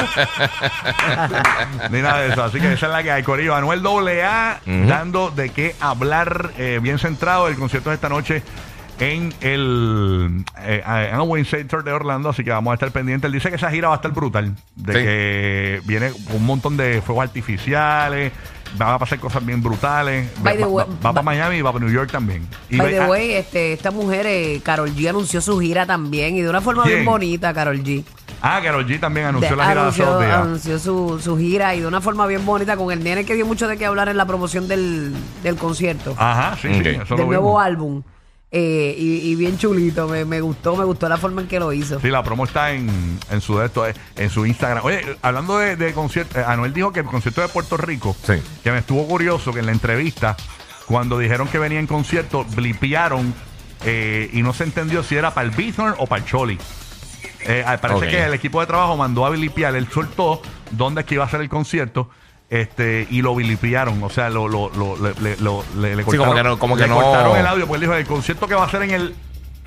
ni 1.89 2.01
nada 2.01 2.19
de 2.21 2.29
eso. 2.31 2.43
Así 2.43 2.59
que 2.59 2.73
esa 2.73 2.85
es 2.87 2.91
la 2.91 3.03
que 3.03 3.11
hay, 3.11 3.23
Corillo. 3.23 3.55
Anuel 3.55 3.85
AA 3.85 4.59
dando 4.65 5.31
de 5.31 5.49
qué 5.49 5.75
hablar 5.79 6.51
eh, 6.57 6.79
bien 6.81 6.97
centrado. 6.99 7.47
El 7.47 7.55
concierto 7.55 7.89
de 7.89 7.95
esta 7.95 8.09
noche 8.09 8.43
en 9.01 9.33
el 9.41 10.45
eh, 10.59 10.83
Amway 11.11 11.43
Center 11.43 11.83
de 11.83 11.91
Orlando, 11.91 12.29
así 12.29 12.43
que 12.43 12.51
vamos 12.51 12.71
a 12.71 12.75
estar 12.75 12.91
pendientes. 12.91 13.27
Él 13.27 13.33
dice 13.33 13.49
que 13.49 13.55
esa 13.55 13.69
gira 13.71 13.87
va 13.89 13.95
a 13.95 13.97
estar 13.97 14.11
brutal, 14.11 14.55
de 14.75 14.93
Sí. 14.93 14.99
que 14.99 15.81
viene 15.85 16.11
un 16.33 16.45
montón 16.45 16.77
de 16.77 17.01
fuegos 17.01 17.23
artificiales, 17.23 18.31
van 18.77 18.89
a 18.93 18.99
pasar 18.99 19.19
cosas 19.19 19.43
bien 19.45 19.61
brutales. 19.61 20.29
By 20.43 20.55
the 20.55 20.63
va, 20.63 20.67
way- 20.69 20.85
va- 20.87 20.93
va 21.09 21.13
para 21.13 21.23
Miami 21.23 21.57
y 21.57 21.61
va 21.61 21.73
para 21.73 21.83
New 21.83 21.93
York 21.93 22.11
también. 22.11 22.47
Y 22.69 22.77
By 22.77 22.87
ve- 22.91 22.93
the 22.97 23.01
ah, 23.03 23.07
way, 23.09 23.31
este, 23.33 23.73
esta 23.73 23.91
mujer, 23.91 24.25
eh, 24.27 24.61
Carol 24.63 24.89
G, 24.95 25.09
anunció 25.09 25.41
su 25.41 25.59
gira 25.59 25.85
también 25.85 26.35
y 26.35 26.41
de 26.41 26.49
una 26.49 26.61
forma 26.61 26.83
¿Quién? 26.83 26.97
bien 26.97 27.05
bonita, 27.05 27.53
Carol 27.53 27.81
G. 27.83 28.03
Ah, 28.43 28.59
Karol 28.63 28.85
G 28.87 28.99
también 28.99 29.25
anunció 29.27 29.49
De- 29.51 29.55
la 29.55 29.63
gira 29.63 29.75
de 29.75 29.81
anunció, 29.81 30.05
dos 30.05 30.21
días. 30.21 30.37
anunció 30.37 30.79
su, 30.79 31.19
su 31.19 31.37
gira 31.37 31.73
y 31.75 31.79
de 31.81 31.87
una 31.87 32.01
forma 32.01 32.25
bien 32.27 32.45
bonita 32.45 32.77
con 32.77 32.91
el 32.91 33.03
nene 33.03 33.25
que 33.25 33.33
dio 33.33 33.45
mucho 33.45 33.67
de 33.67 33.77
qué 33.77 33.85
hablar 33.87 34.09
en 34.09 34.17
la 34.17 34.25
promoción 34.25 34.67
del, 34.67 35.13
del 35.43 35.55
concierto, 35.57 36.15
Ajá, 36.17 36.55
sí, 36.61 36.69
sí, 36.71 36.89
eso 36.89 37.15
del 37.15 37.17
lo 37.17 37.25
nuevo 37.25 37.47
vimos. 37.49 37.63
álbum. 37.63 38.03
Eh, 38.53 38.93
y, 38.97 39.29
y 39.31 39.35
bien 39.35 39.57
chulito, 39.57 40.09
me, 40.09 40.25
me 40.25 40.41
gustó, 40.41 40.75
me 40.75 40.83
gustó 40.83 41.07
la 41.07 41.15
forma 41.17 41.41
en 41.41 41.47
que 41.47 41.57
lo 41.59 41.71
hizo. 41.71 42.01
Sí, 42.01 42.09
la 42.09 42.21
promo 42.21 42.43
está 42.43 42.71
en, 42.73 42.89
en 43.29 43.39
su 43.39 43.57
de 43.57 43.67
esto, 43.67 43.87
eh, 43.87 43.93
en 44.17 44.29
su 44.29 44.45
Instagram. 44.45 44.83
Oye, 44.83 45.17
hablando 45.21 45.57
de, 45.57 45.77
de 45.77 45.93
concierto, 45.93 46.37
eh, 46.37 46.43
Anuel 46.45 46.73
dijo 46.73 46.91
que 46.91 46.99
el 46.99 47.05
concierto 47.05 47.39
de 47.41 47.47
Puerto 47.47 47.77
Rico, 47.77 48.13
Sí. 48.27 48.33
que 48.61 48.71
me 48.71 48.79
estuvo 48.79 49.07
curioso 49.07 49.53
que 49.53 49.59
en 49.59 49.67
la 49.67 49.71
entrevista, 49.71 50.35
cuando 50.85 51.17
dijeron 51.17 51.47
que 51.47 51.59
venía 51.59 51.79
en 51.79 51.87
concierto, 51.87 52.43
blipearon 52.55 53.33
eh, 53.85 54.29
y 54.33 54.41
no 54.41 54.51
se 54.51 54.65
entendió 54.65 55.01
si 55.01 55.15
era 55.15 55.33
para 55.33 55.47
el 55.47 55.51
Bithorn 55.55 55.95
o 55.97 56.05
para 56.07 56.21
el 56.21 56.27
Choli. 56.27 56.57
Eh, 57.45 57.63
ah, 57.65 57.77
parece 57.81 58.09
que 58.09 58.21
el 58.23 58.33
equipo 58.33 58.59
de 58.59 58.67
trabajo 58.67 58.97
mandó 58.97 59.25
a 59.25 59.29
blipear, 59.29 59.75
él 59.77 59.87
soltó 59.91 60.41
dónde 60.71 61.01
es 61.01 61.07
que 61.07 61.15
iba 61.15 61.23
a 61.23 61.29
ser 61.29 61.39
el 61.39 61.47
concierto. 61.49 62.09
Este, 62.51 63.07
y 63.09 63.21
lo 63.21 63.33
bilipiaron, 63.33 64.03
o 64.03 64.09
sea, 64.09 64.29
lo, 64.29 64.47
lo, 64.49 64.69
lo, 64.71 64.97
le, 64.97 65.13
le- 65.21 65.37
lo- 65.37 65.63
le- 65.77 65.95
le 65.95 66.03
Sí, 66.03 66.17
como 66.17 66.35
que 66.35 66.43
no- 66.43 66.59
como 66.59 66.75
le 66.75 66.83
que 66.83 66.89
no- 66.89 66.95
cortaron 66.95 67.37
el 67.37 67.47
audio, 67.47 67.65
pues 67.65 67.75
él 67.81 67.87
dijo, 67.87 67.93
el 67.97 68.05
concierto 68.05 68.45
que 68.45 68.55
va 68.55 68.65
a 68.65 68.69
ser 68.69 68.81
en 68.83 68.91
el, 68.91 69.15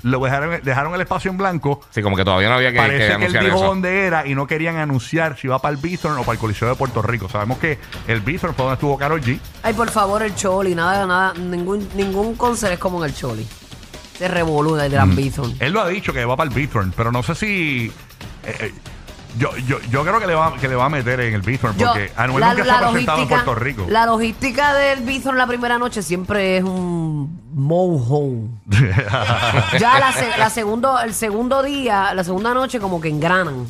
lo 0.03 0.19
dejaron, 0.19 0.59
dejaron 0.63 0.93
el 0.93 1.01
espacio 1.01 1.31
en 1.31 1.37
blanco, 1.37 1.81
Sí, 1.89 2.03
como 2.03 2.15
que 2.15 2.23
todavía 2.23 2.47
no 2.47 2.53
había 2.53 2.71
que, 2.71 2.77
Parece 2.77 2.97
que 2.97 2.99
que, 2.99 3.07
él 3.07 3.15
anunciar 3.15 3.43
dijo 3.43 3.55
eso. 3.57 3.65
dónde 3.65 4.05
era 4.05 4.27
y 4.27 4.35
no 4.35 4.45
querían 4.45 4.77
anunciar 4.77 5.35
si 5.35 5.47
va 5.47 5.57
para 5.57 5.73
el 5.73 5.81
Bithorn 5.81 6.15
o 6.19 6.21
para 6.21 6.33
el 6.33 6.37
Coliseo 6.37 6.69
de 6.69 6.75
Puerto 6.75 7.01
Rico. 7.01 7.27
Sabemos 7.27 7.57
que 7.57 7.79
el 8.07 8.21
Bithorn 8.21 8.53
fue 8.53 8.65
donde 8.65 8.75
estuvo 8.75 8.99
Karol 8.99 9.19
G. 9.19 9.39
Ay, 9.63 9.73
por 9.73 9.89
favor, 9.89 10.21
el 10.21 10.35
Choli, 10.35 10.75
nada, 10.75 11.07
nada, 11.07 11.33
ningún, 11.33 11.89
ningún 11.95 12.35
concert 12.35 12.73
es 12.73 12.79
como 12.79 12.99
en 13.03 13.09
el 13.09 13.15
Choli. 13.15 13.47
Se 14.19 14.27
revolú 14.27 14.75
del 14.75 14.91
Mm. 14.91 14.93
Gran 14.93 15.15
Bison. 15.15 15.55
Él 15.59 15.73
lo 15.73 15.81
ha 15.81 15.87
dicho 15.87 16.13
que 16.13 16.23
va 16.23 16.37
para 16.37 16.49
el 16.51 16.55
Bithorn, 16.55 16.93
pero 16.95 17.11
no 17.11 17.23
sé 17.23 17.33
si. 17.33 17.91
eh, 18.43 18.55
eh, 18.59 18.73
Yo, 19.37 19.55
yo, 19.67 19.79
yo 19.89 20.03
creo 20.03 20.19
que 20.19 20.27
le, 20.27 20.35
va, 20.35 20.55
que 20.55 20.67
le 20.67 20.75
va 20.75 20.85
a 20.85 20.89
meter 20.89 21.19
en 21.19 21.33
el 21.33 21.41
Bithorn 21.41 21.77
Yo- 21.77 21.87
porque 21.87 22.11
Anuel 22.15 22.43
nunca 22.45 22.63
se 22.63 22.71
ha 22.71 22.89
presentado 22.91 23.21
en 23.21 23.27
Puerto 23.27 23.55
Rico. 23.55 23.85
La 23.89 24.05
logística 24.05 24.73
del 24.73 25.01
Bithorn 25.01 25.37
la 25.37 25.45
primera 25.47 25.77
noche 25.77 26.01
siempre 26.01 26.57
es 26.57 26.63
un 26.63 27.41
mojo. 27.53 28.31
ya 29.79 29.99
la, 29.99 30.11
se- 30.13 30.37
la 30.37 30.49
segundo, 30.49 30.99
el 30.99 31.13
segundo 31.13 31.63
día, 31.63 32.13
la 32.13 32.23
segunda 32.23 32.53
noche 32.53 32.79
como 32.79 33.01
que 33.01 33.09
engranan. 33.09 33.65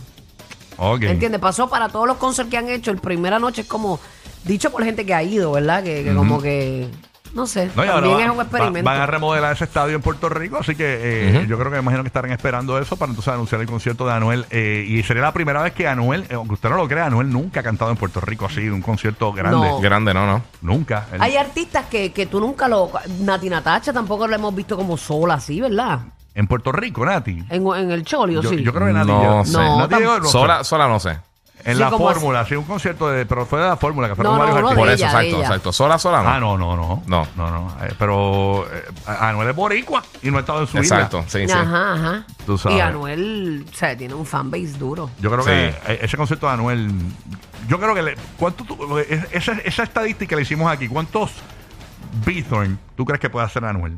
Ok. 0.77 1.03
¿Entiendes? 1.03 1.39
Pasó 1.41 1.69
para 1.69 1.89
todos 1.89 2.07
los 2.07 2.17
conciertos 2.17 2.51
que 2.51 2.57
han 2.57 2.69
hecho. 2.69 2.91
El 2.91 2.97
primera 2.99 3.39
noche 3.39 3.61
es 3.61 3.67
como, 3.67 3.99
dicho 4.43 4.71
por 4.71 4.83
gente 4.83 5.05
que 5.05 5.13
ha 5.13 5.23
ido, 5.23 5.51
¿verdad? 5.53 5.83
Que, 5.83 6.03
que 6.03 6.13
como 6.13 6.41
que, 6.41 6.89
no 7.35 7.45
sé, 7.45 7.69
No, 7.75 7.85
y 7.85 7.87
ahora 7.87 8.01
también 8.07 8.17
va- 8.17 8.23
es 8.23 8.29
un 8.31 8.37
va- 8.39 8.43
experimento. 8.43 8.85
van 8.89 8.99
a 9.01 9.05
remodelar 9.05 9.53
ese 9.53 9.65
estadio 9.65 9.95
en 9.95 10.01
Puerto 10.01 10.29
Rico, 10.29 10.57
así 10.61 10.73
que 10.75 10.85
eh, 11.41 11.45
yo 11.47 11.57
creo 11.59 11.69
que 11.69 11.75
me 11.75 11.81
imagino 11.83 12.01
que 12.01 12.07
estarán 12.07 12.31
esperando 12.31 12.79
eso 12.79 12.95
para 12.97 13.11
entonces 13.11 13.31
anunciar 13.33 13.61
el 13.61 13.67
concierto 13.67 14.07
de 14.07 14.13
Anuel. 14.13 14.45
eh, 14.49 14.85
y 14.87 15.03
sería 15.03 15.21
la 15.21 15.33
primera 15.33 15.61
vez 15.61 15.73
que 15.73 15.87
Anuel, 15.87 16.25
eh, 16.29 16.33
aunque 16.35 16.53
usted 16.55 16.69
no 16.69 16.77
lo 16.77 16.87
crea, 16.87 17.05
Anuel 17.05 17.29
nunca 17.29 17.59
ha 17.59 17.63
cantado 17.63 17.91
en 17.91 17.97
Puerto 17.97 18.19
Rico 18.21 18.45
así, 18.45 18.67
un 18.69 18.81
concierto 18.81 19.31
grande. 19.33 19.67
No. 19.67 19.79
Grande, 19.79 20.13
no, 20.13 20.25
no. 20.25 20.41
Nunca. 20.61 21.05
Él- 21.13 21.21
Hay 21.21 21.35
artistas 21.37 21.85
que, 21.85 22.11
que 22.11 22.25
tú 22.25 22.39
nunca 22.39 22.67
lo... 22.67 22.89
Nati 23.19 23.49
Natacha 23.49 23.93
tampoco 23.93 24.25
lo 24.27 24.33
hemos 24.35 24.55
visto 24.55 24.75
como 24.77 24.97
sola 24.97 25.35
así, 25.35 25.61
¿verdad? 25.61 25.99
en 26.33 26.47
Puerto 26.47 26.71
Rico, 26.73 27.05
Nati. 27.05 27.43
En, 27.49 27.65
en 27.67 27.91
el 27.91 28.03
Cholio, 28.03 28.41
Yo, 28.41 28.49
sí. 28.49 28.61
yo 28.61 28.73
creo 28.73 28.87
que 28.87 28.93
Nati. 28.93 29.07
No 29.07 29.21
llegó- 29.21 29.45
sé. 29.45 29.53
No, 29.53 29.87
Nati 29.87 30.03
no 30.03 30.23
sé. 30.25 30.29
sola, 30.31 30.63
sola 30.65 30.87
no 30.87 30.99
sé. 30.99 31.17
En 31.65 31.73
Sí, 31.73 31.79
la 31.79 31.89
fórmula, 31.89 32.45
sí, 32.45 32.55
un 32.55 32.63
concierto 32.65 33.09
de. 33.09 33.25
Pero 33.25 33.45
fue 33.47 33.59
de 33.59 33.67
la 33.67 33.75
fórmula, 33.75 34.07
que 34.07 34.13
fueron 34.15 34.33
No, 34.33 34.39
varios 34.39 34.61
no, 34.61 34.67
artistas. 34.67 34.77
Por 34.85 34.87
eso, 34.93 34.95
ella, 35.03 35.07
exacto, 35.07 35.27
ella. 35.37 35.45
exacto. 35.47 35.73
Sola, 35.73 35.97
sola 35.97 36.21
no. 36.21 36.29
Ah, 36.29 36.39
no, 36.39 36.57
no, 36.59 36.75
no. 36.75 37.03
No. 37.07 37.27
No, 37.35 37.49
no. 37.49 37.75
eh, 37.83 37.91
pero 37.97 38.67
eh, 38.71 38.83
Anuel 39.07 39.49
es 39.49 39.55
boricua 39.55 40.03
y 40.21 40.29
no 40.29 40.37
ha 40.37 40.41
estado 40.41 40.61
en 40.61 40.67
su 40.67 40.77
Exacto, 40.77 41.23
isla. 41.25 41.29
sí, 41.39 41.47
sí. 41.47 41.51
Ajá, 41.51 41.93
ajá. 41.95 42.25
Tú 42.45 42.57
sabes. 42.59 42.77
Y 42.77 42.81
Anuel, 42.81 43.65
o 43.67 43.75
sea, 43.75 43.97
tiene 43.97 44.13
un 44.13 44.27
fanbase 44.27 44.77
duro. 44.77 45.09
Yo 45.19 45.31
creo 45.31 45.41
Sí. 45.43 45.49
que 45.49 45.67
eh, 45.93 45.99
ese 46.03 46.15
concierto 46.17 46.45
de 46.45 46.53
Anuel. 46.53 46.91
Yo 47.67 47.79
creo 47.79 47.95
que. 47.95 48.03
Le, 48.03 48.15
¿cuánto 48.37 48.63
tú- 48.63 48.99
es- 48.99 49.25
esa, 49.31 49.53
esa 49.63 49.81
estadística 49.83 50.35
le 50.35 50.43
hicimos 50.43 50.71
aquí. 50.71 50.87
¿Cuántos 50.87 51.31
Bithorn 52.25 52.79
tú 52.95 53.05
crees 53.05 53.19
que 53.19 53.29
puede 53.31 53.45
hacer 53.45 53.65
Anuel? 53.65 53.97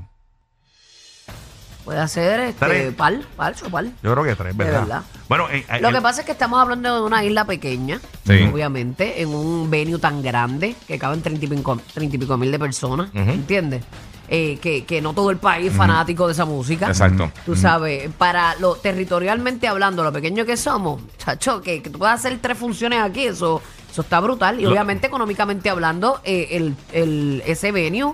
Puede 1.87 1.99
hacer 2.01 2.41
este, 2.41 2.65
Tres. 2.65 2.93
pal, 2.95 3.25
pal, 3.37 3.55
pal. 3.71 3.93
Yo 4.03 4.11
creo 4.11 4.21
que 4.25 4.35
tres, 4.35 4.57
¿verdad? 4.57 4.81
verdad. 4.81 5.03
Bueno, 5.29 5.47
eh, 5.49 5.65
eh, 5.69 5.79
Lo 5.79 5.89
que 5.91 5.95
el- 5.95 6.03
pasa 6.03 6.19
es 6.19 6.25
que 6.25 6.33
estamos 6.33 6.59
hablando 6.59 6.93
de 6.93 7.01
una 7.01 7.23
isla 7.23 7.45
pequeña, 7.45 8.01
Sí. 8.25 8.41
obviamente, 8.53 9.21
en 9.21 9.29
un 9.29 9.69
venue 9.71 9.97
tan 9.97 10.21
grande 10.21 10.75
que 10.85 10.99
caben 10.99 11.21
treinta 11.21 11.45
y 11.45 11.47
pico, 11.47 11.79
treinta 11.93 12.17
y 12.17 12.19
pico 12.19 12.35
mil 12.35 12.51
de 12.51 12.59
personas. 12.59 13.09
¿entiendes? 13.13 13.85
Eh, 14.27 14.59
que, 14.61 14.83
que 14.83 15.01
no 15.01 15.13
todo 15.13 15.31
el 15.31 15.37
país 15.37 15.71
es 15.71 15.77
fanático 15.77 16.27
de 16.27 16.33
esa 16.33 16.43
música. 16.43 16.87
Exacto. 16.87 17.31
Tú 17.45 17.55
sabes, 17.55 18.09
para 18.17 18.55
lo 18.55 18.75
territorialmente 18.75 19.69
hablando, 19.69 20.03
lo 20.03 20.11
pequeño 20.11 20.43
que 20.45 20.57
somos, 20.57 21.01
chacho, 21.17 21.61
que, 21.61 21.81
que 21.81 21.89
tú 21.89 21.99
puedas 21.99 22.19
hacer 22.19 22.37
tres 22.41 22.57
funciones 22.57 23.01
aquí, 23.01 23.27
eso, 23.27 23.61
eso 23.97 24.03
está 24.03 24.19
brutal. 24.19 24.59
Y 24.59 24.63
Lo- 24.63 24.69
obviamente, 24.71 25.07
económicamente 25.07 25.69
hablando, 25.71 26.21
eh, 26.23 26.49
el, 26.51 26.75
el, 26.93 27.41
ese 27.47 27.71
venue 27.71 28.13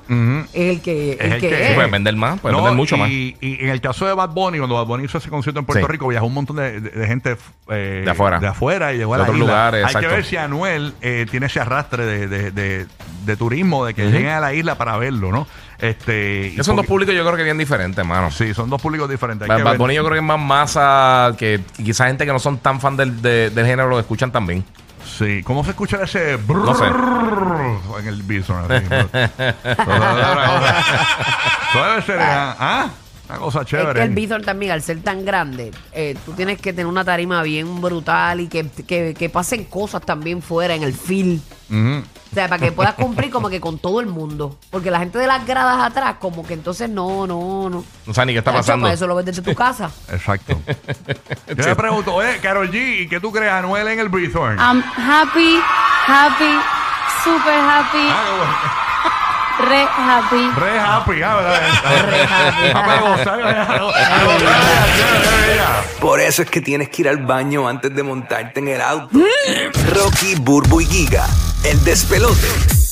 es 0.53 0.75
el 0.75 0.81
que, 0.81 1.13
Es 1.13 1.19
el 1.19 1.31
el 1.33 1.41
que 1.41 1.49
que- 1.49 1.67
es. 1.69 1.73
Pueden 1.75 1.91
vender 1.91 2.15
más, 2.15 2.39
pueden 2.39 2.57
No, 2.57 2.63
vender 2.63 2.77
mucho 2.77 2.95
y, 2.95 2.99
más. 2.99 3.09
Y, 3.09 3.35
en 3.41 3.69
el 3.69 3.81
caso 3.81 4.05
de 4.05 4.13
Bad 4.13 4.29
Bunny, 4.29 4.59
cuando 4.59 4.75
Bad 4.75 4.85
Bunny 4.85 5.03
hizo 5.05 5.17
ese 5.17 5.29
concierto 5.29 5.59
en 5.59 5.65
Puerto 5.65 5.85
Sí. 5.85 5.91
Rico, 5.91 6.07
viajó 6.07 6.25
un 6.25 6.33
montón 6.33 6.55
de, 6.55 6.79
de- 6.79 6.89
de 6.89 7.07
gente 7.07 7.35
eh, 7.69 8.01
De 8.05 8.09
afuera. 8.11 8.39
de 8.39 8.47
afuera 8.47 8.93
y 8.93 8.97
llegó 8.97 9.13
a 9.13 9.17
De 9.17 9.23
la 9.23 9.29
otros 9.29 9.37
isla. 9.37 9.45
lugares, 9.47 9.85
Hay 9.95 10.01
que 10.01 10.07
ver 10.07 10.23
si 10.25 10.37
Anuel 10.37 10.93
eh, 11.01 11.25
tiene 11.29 11.47
ese 11.47 11.59
arrastre 11.59 12.05
de, 12.05 12.27
de- 12.27 12.51
de- 12.51 12.87
de 13.25 13.35
turismo, 13.37 13.85
de 13.85 13.93
que 13.93 14.05
lleguen 14.09 14.29
a 14.31 14.39
la 14.39 14.53
isla 14.53 14.75
para 14.77 14.97
verlo, 14.97 15.31
¿no? 15.31 15.47
Este, 15.79 16.47
y 16.47 16.53
Esos 16.53 16.65
son 16.67 16.75
dos 16.77 16.83
porque- 16.85 16.87
públicos 16.93 17.15
yo 17.15 17.23
creo 17.25 17.35
que 17.35 17.43
bien 17.43 17.57
diferentes, 17.57 18.05
mano. 18.05 18.31
Sí, 18.31 18.53
son 18.53 18.69
dos 18.69 18.81
públicos 18.81 19.09
diferentes. 19.09 19.43
Hay 19.43 19.49
Bad 19.49 19.57
que 19.57 19.63
Bad 19.63 19.71
ver. 19.71 19.79
Bunny 19.79 19.95
yo 19.95 20.01
creo 20.03 20.13
que 20.13 20.19
es 20.19 20.25
más 20.25 20.39
masa 20.39 21.35
que 21.37 21.59
quizás 21.75 22.07
gente 22.07 22.25
que 22.25 22.31
no 22.31 22.39
son 22.39 22.57
tan 22.59 22.79
fan 22.79 22.95
del, 22.95 23.21
de- 23.21 23.49
del 23.49 23.65
género 23.65 23.89
lo 23.89 23.99
escuchan 23.99 24.31
también. 24.31 24.63
Sí, 25.17 25.43
¿cómo 25.43 25.63
se 25.63 25.71
escucha 25.71 26.01
ese 26.03 26.37
brrr 26.37 26.65
No 26.65 26.73
sé. 26.75 26.85
en 27.99 28.07
el 28.07 28.23
bison? 28.23 28.71
así? 28.71 28.85
Debe 31.73 32.01
ser, 32.05 32.19
ah, 32.19 32.89
una 33.29 33.37
cosa 33.39 33.61
Es 33.61 33.67
chévere. 33.67 33.93
que 33.93 34.03
el 34.03 34.09
Bithorn 34.15 34.43
también, 34.43 34.71
al 34.71 34.81
ser 34.81 35.01
tan 35.01 35.23
grande, 35.25 35.71
eh, 35.91 36.15
tú 36.25 36.33
tienes 36.33 36.59
que 36.59 36.71
tener 36.73 36.85
una 36.87 37.03
tarima 37.05 37.41
bien 37.43 37.81
brutal 37.81 38.39
y 38.41 38.47
que, 38.47 38.67
que, 38.87 39.13
que 39.13 39.29
pasen 39.29 39.63
cosas 39.65 40.01
también 40.03 40.41
fuera 40.41 40.75
en 40.75 40.83
el 40.83 40.93
film. 40.93 41.39
O 42.33 42.35
sea, 42.35 42.47
para 42.49 42.59
que 42.65 42.71
puedas 42.71 42.95
cumplir 42.95 43.29
como 43.29 43.47
que 43.47 43.61
con 43.61 43.77
todo 43.77 43.99
el 43.99 44.07
mundo. 44.07 44.57
Porque 44.71 44.89
la 44.89 44.97
gente 44.97 45.19
de 45.19 45.27
las 45.27 45.45
gradas 45.45 45.79
atrás, 45.83 46.15
como 46.19 46.43
que 46.43 46.55
entonces 46.55 46.89
no, 46.89 47.27
no, 47.27 47.69
no. 47.69 47.83
No 48.07 48.13
sabes 48.13 48.25
ni 48.25 48.33
qué 48.33 48.39
está 48.39 48.51
pasando. 48.51 48.85
para 48.85 48.95
eso 48.95 49.05
lo 49.05 49.13
ves 49.13 49.25
desde 49.25 49.43
tu 49.43 49.53
casa. 49.53 49.91
Exacto. 50.11 50.59
Yo 51.55 51.63
le 51.63 51.75
pregunto, 51.75 52.11
oye, 52.15 52.39
Carol 52.41 52.71
G, 52.71 53.01
¿y 53.01 53.07
qué 53.07 53.19
tú 53.19 53.31
crees, 53.31 53.51
Anuel, 53.51 53.87
en 53.87 53.99
el 53.99 54.09
Bithorn? 54.09 54.57
I'm 54.57 54.81
happy, 54.83 55.59
happy, 56.07 56.59
super 57.23 57.53
happy, 57.59 58.07
Ah, 58.09 58.23
qué 58.25 58.31
bueno. 58.37 58.82
Re 59.65 59.83
happy. 59.83 60.51
Re 60.59 60.79
happy, 60.79 61.21
ah, 61.21 61.35
¿verdad? 61.35 61.61
Re 62.09 62.23
happy. 62.23 62.73
Para 62.73 63.01
gozar, 63.01 63.37
¿verdad? 63.37 63.71
A 63.71 63.79
gozar, 63.79 64.87
chévere, 64.95 65.53
ella. 65.53 65.83
Por 65.99 66.19
eso 66.19 66.41
es 66.41 66.49
que 66.49 66.61
tienes 66.61 66.89
que 66.89 67.03
ir 67.03 67.09
al 67.09 67.17
baño 67.17 67.67
antes 67.67 67.93
de 67.95 68.03
montarte 68.03 68.59
en 68.59 68.67
el 68.67 68.81
auto. 68.81 69.19
Rocky, 69.93 70.35
Burbu 70.35 70.81
y 70.81 70.85
Giga, 70.85 71.27
el 71.63 71.83
despelote. 71.83 72.82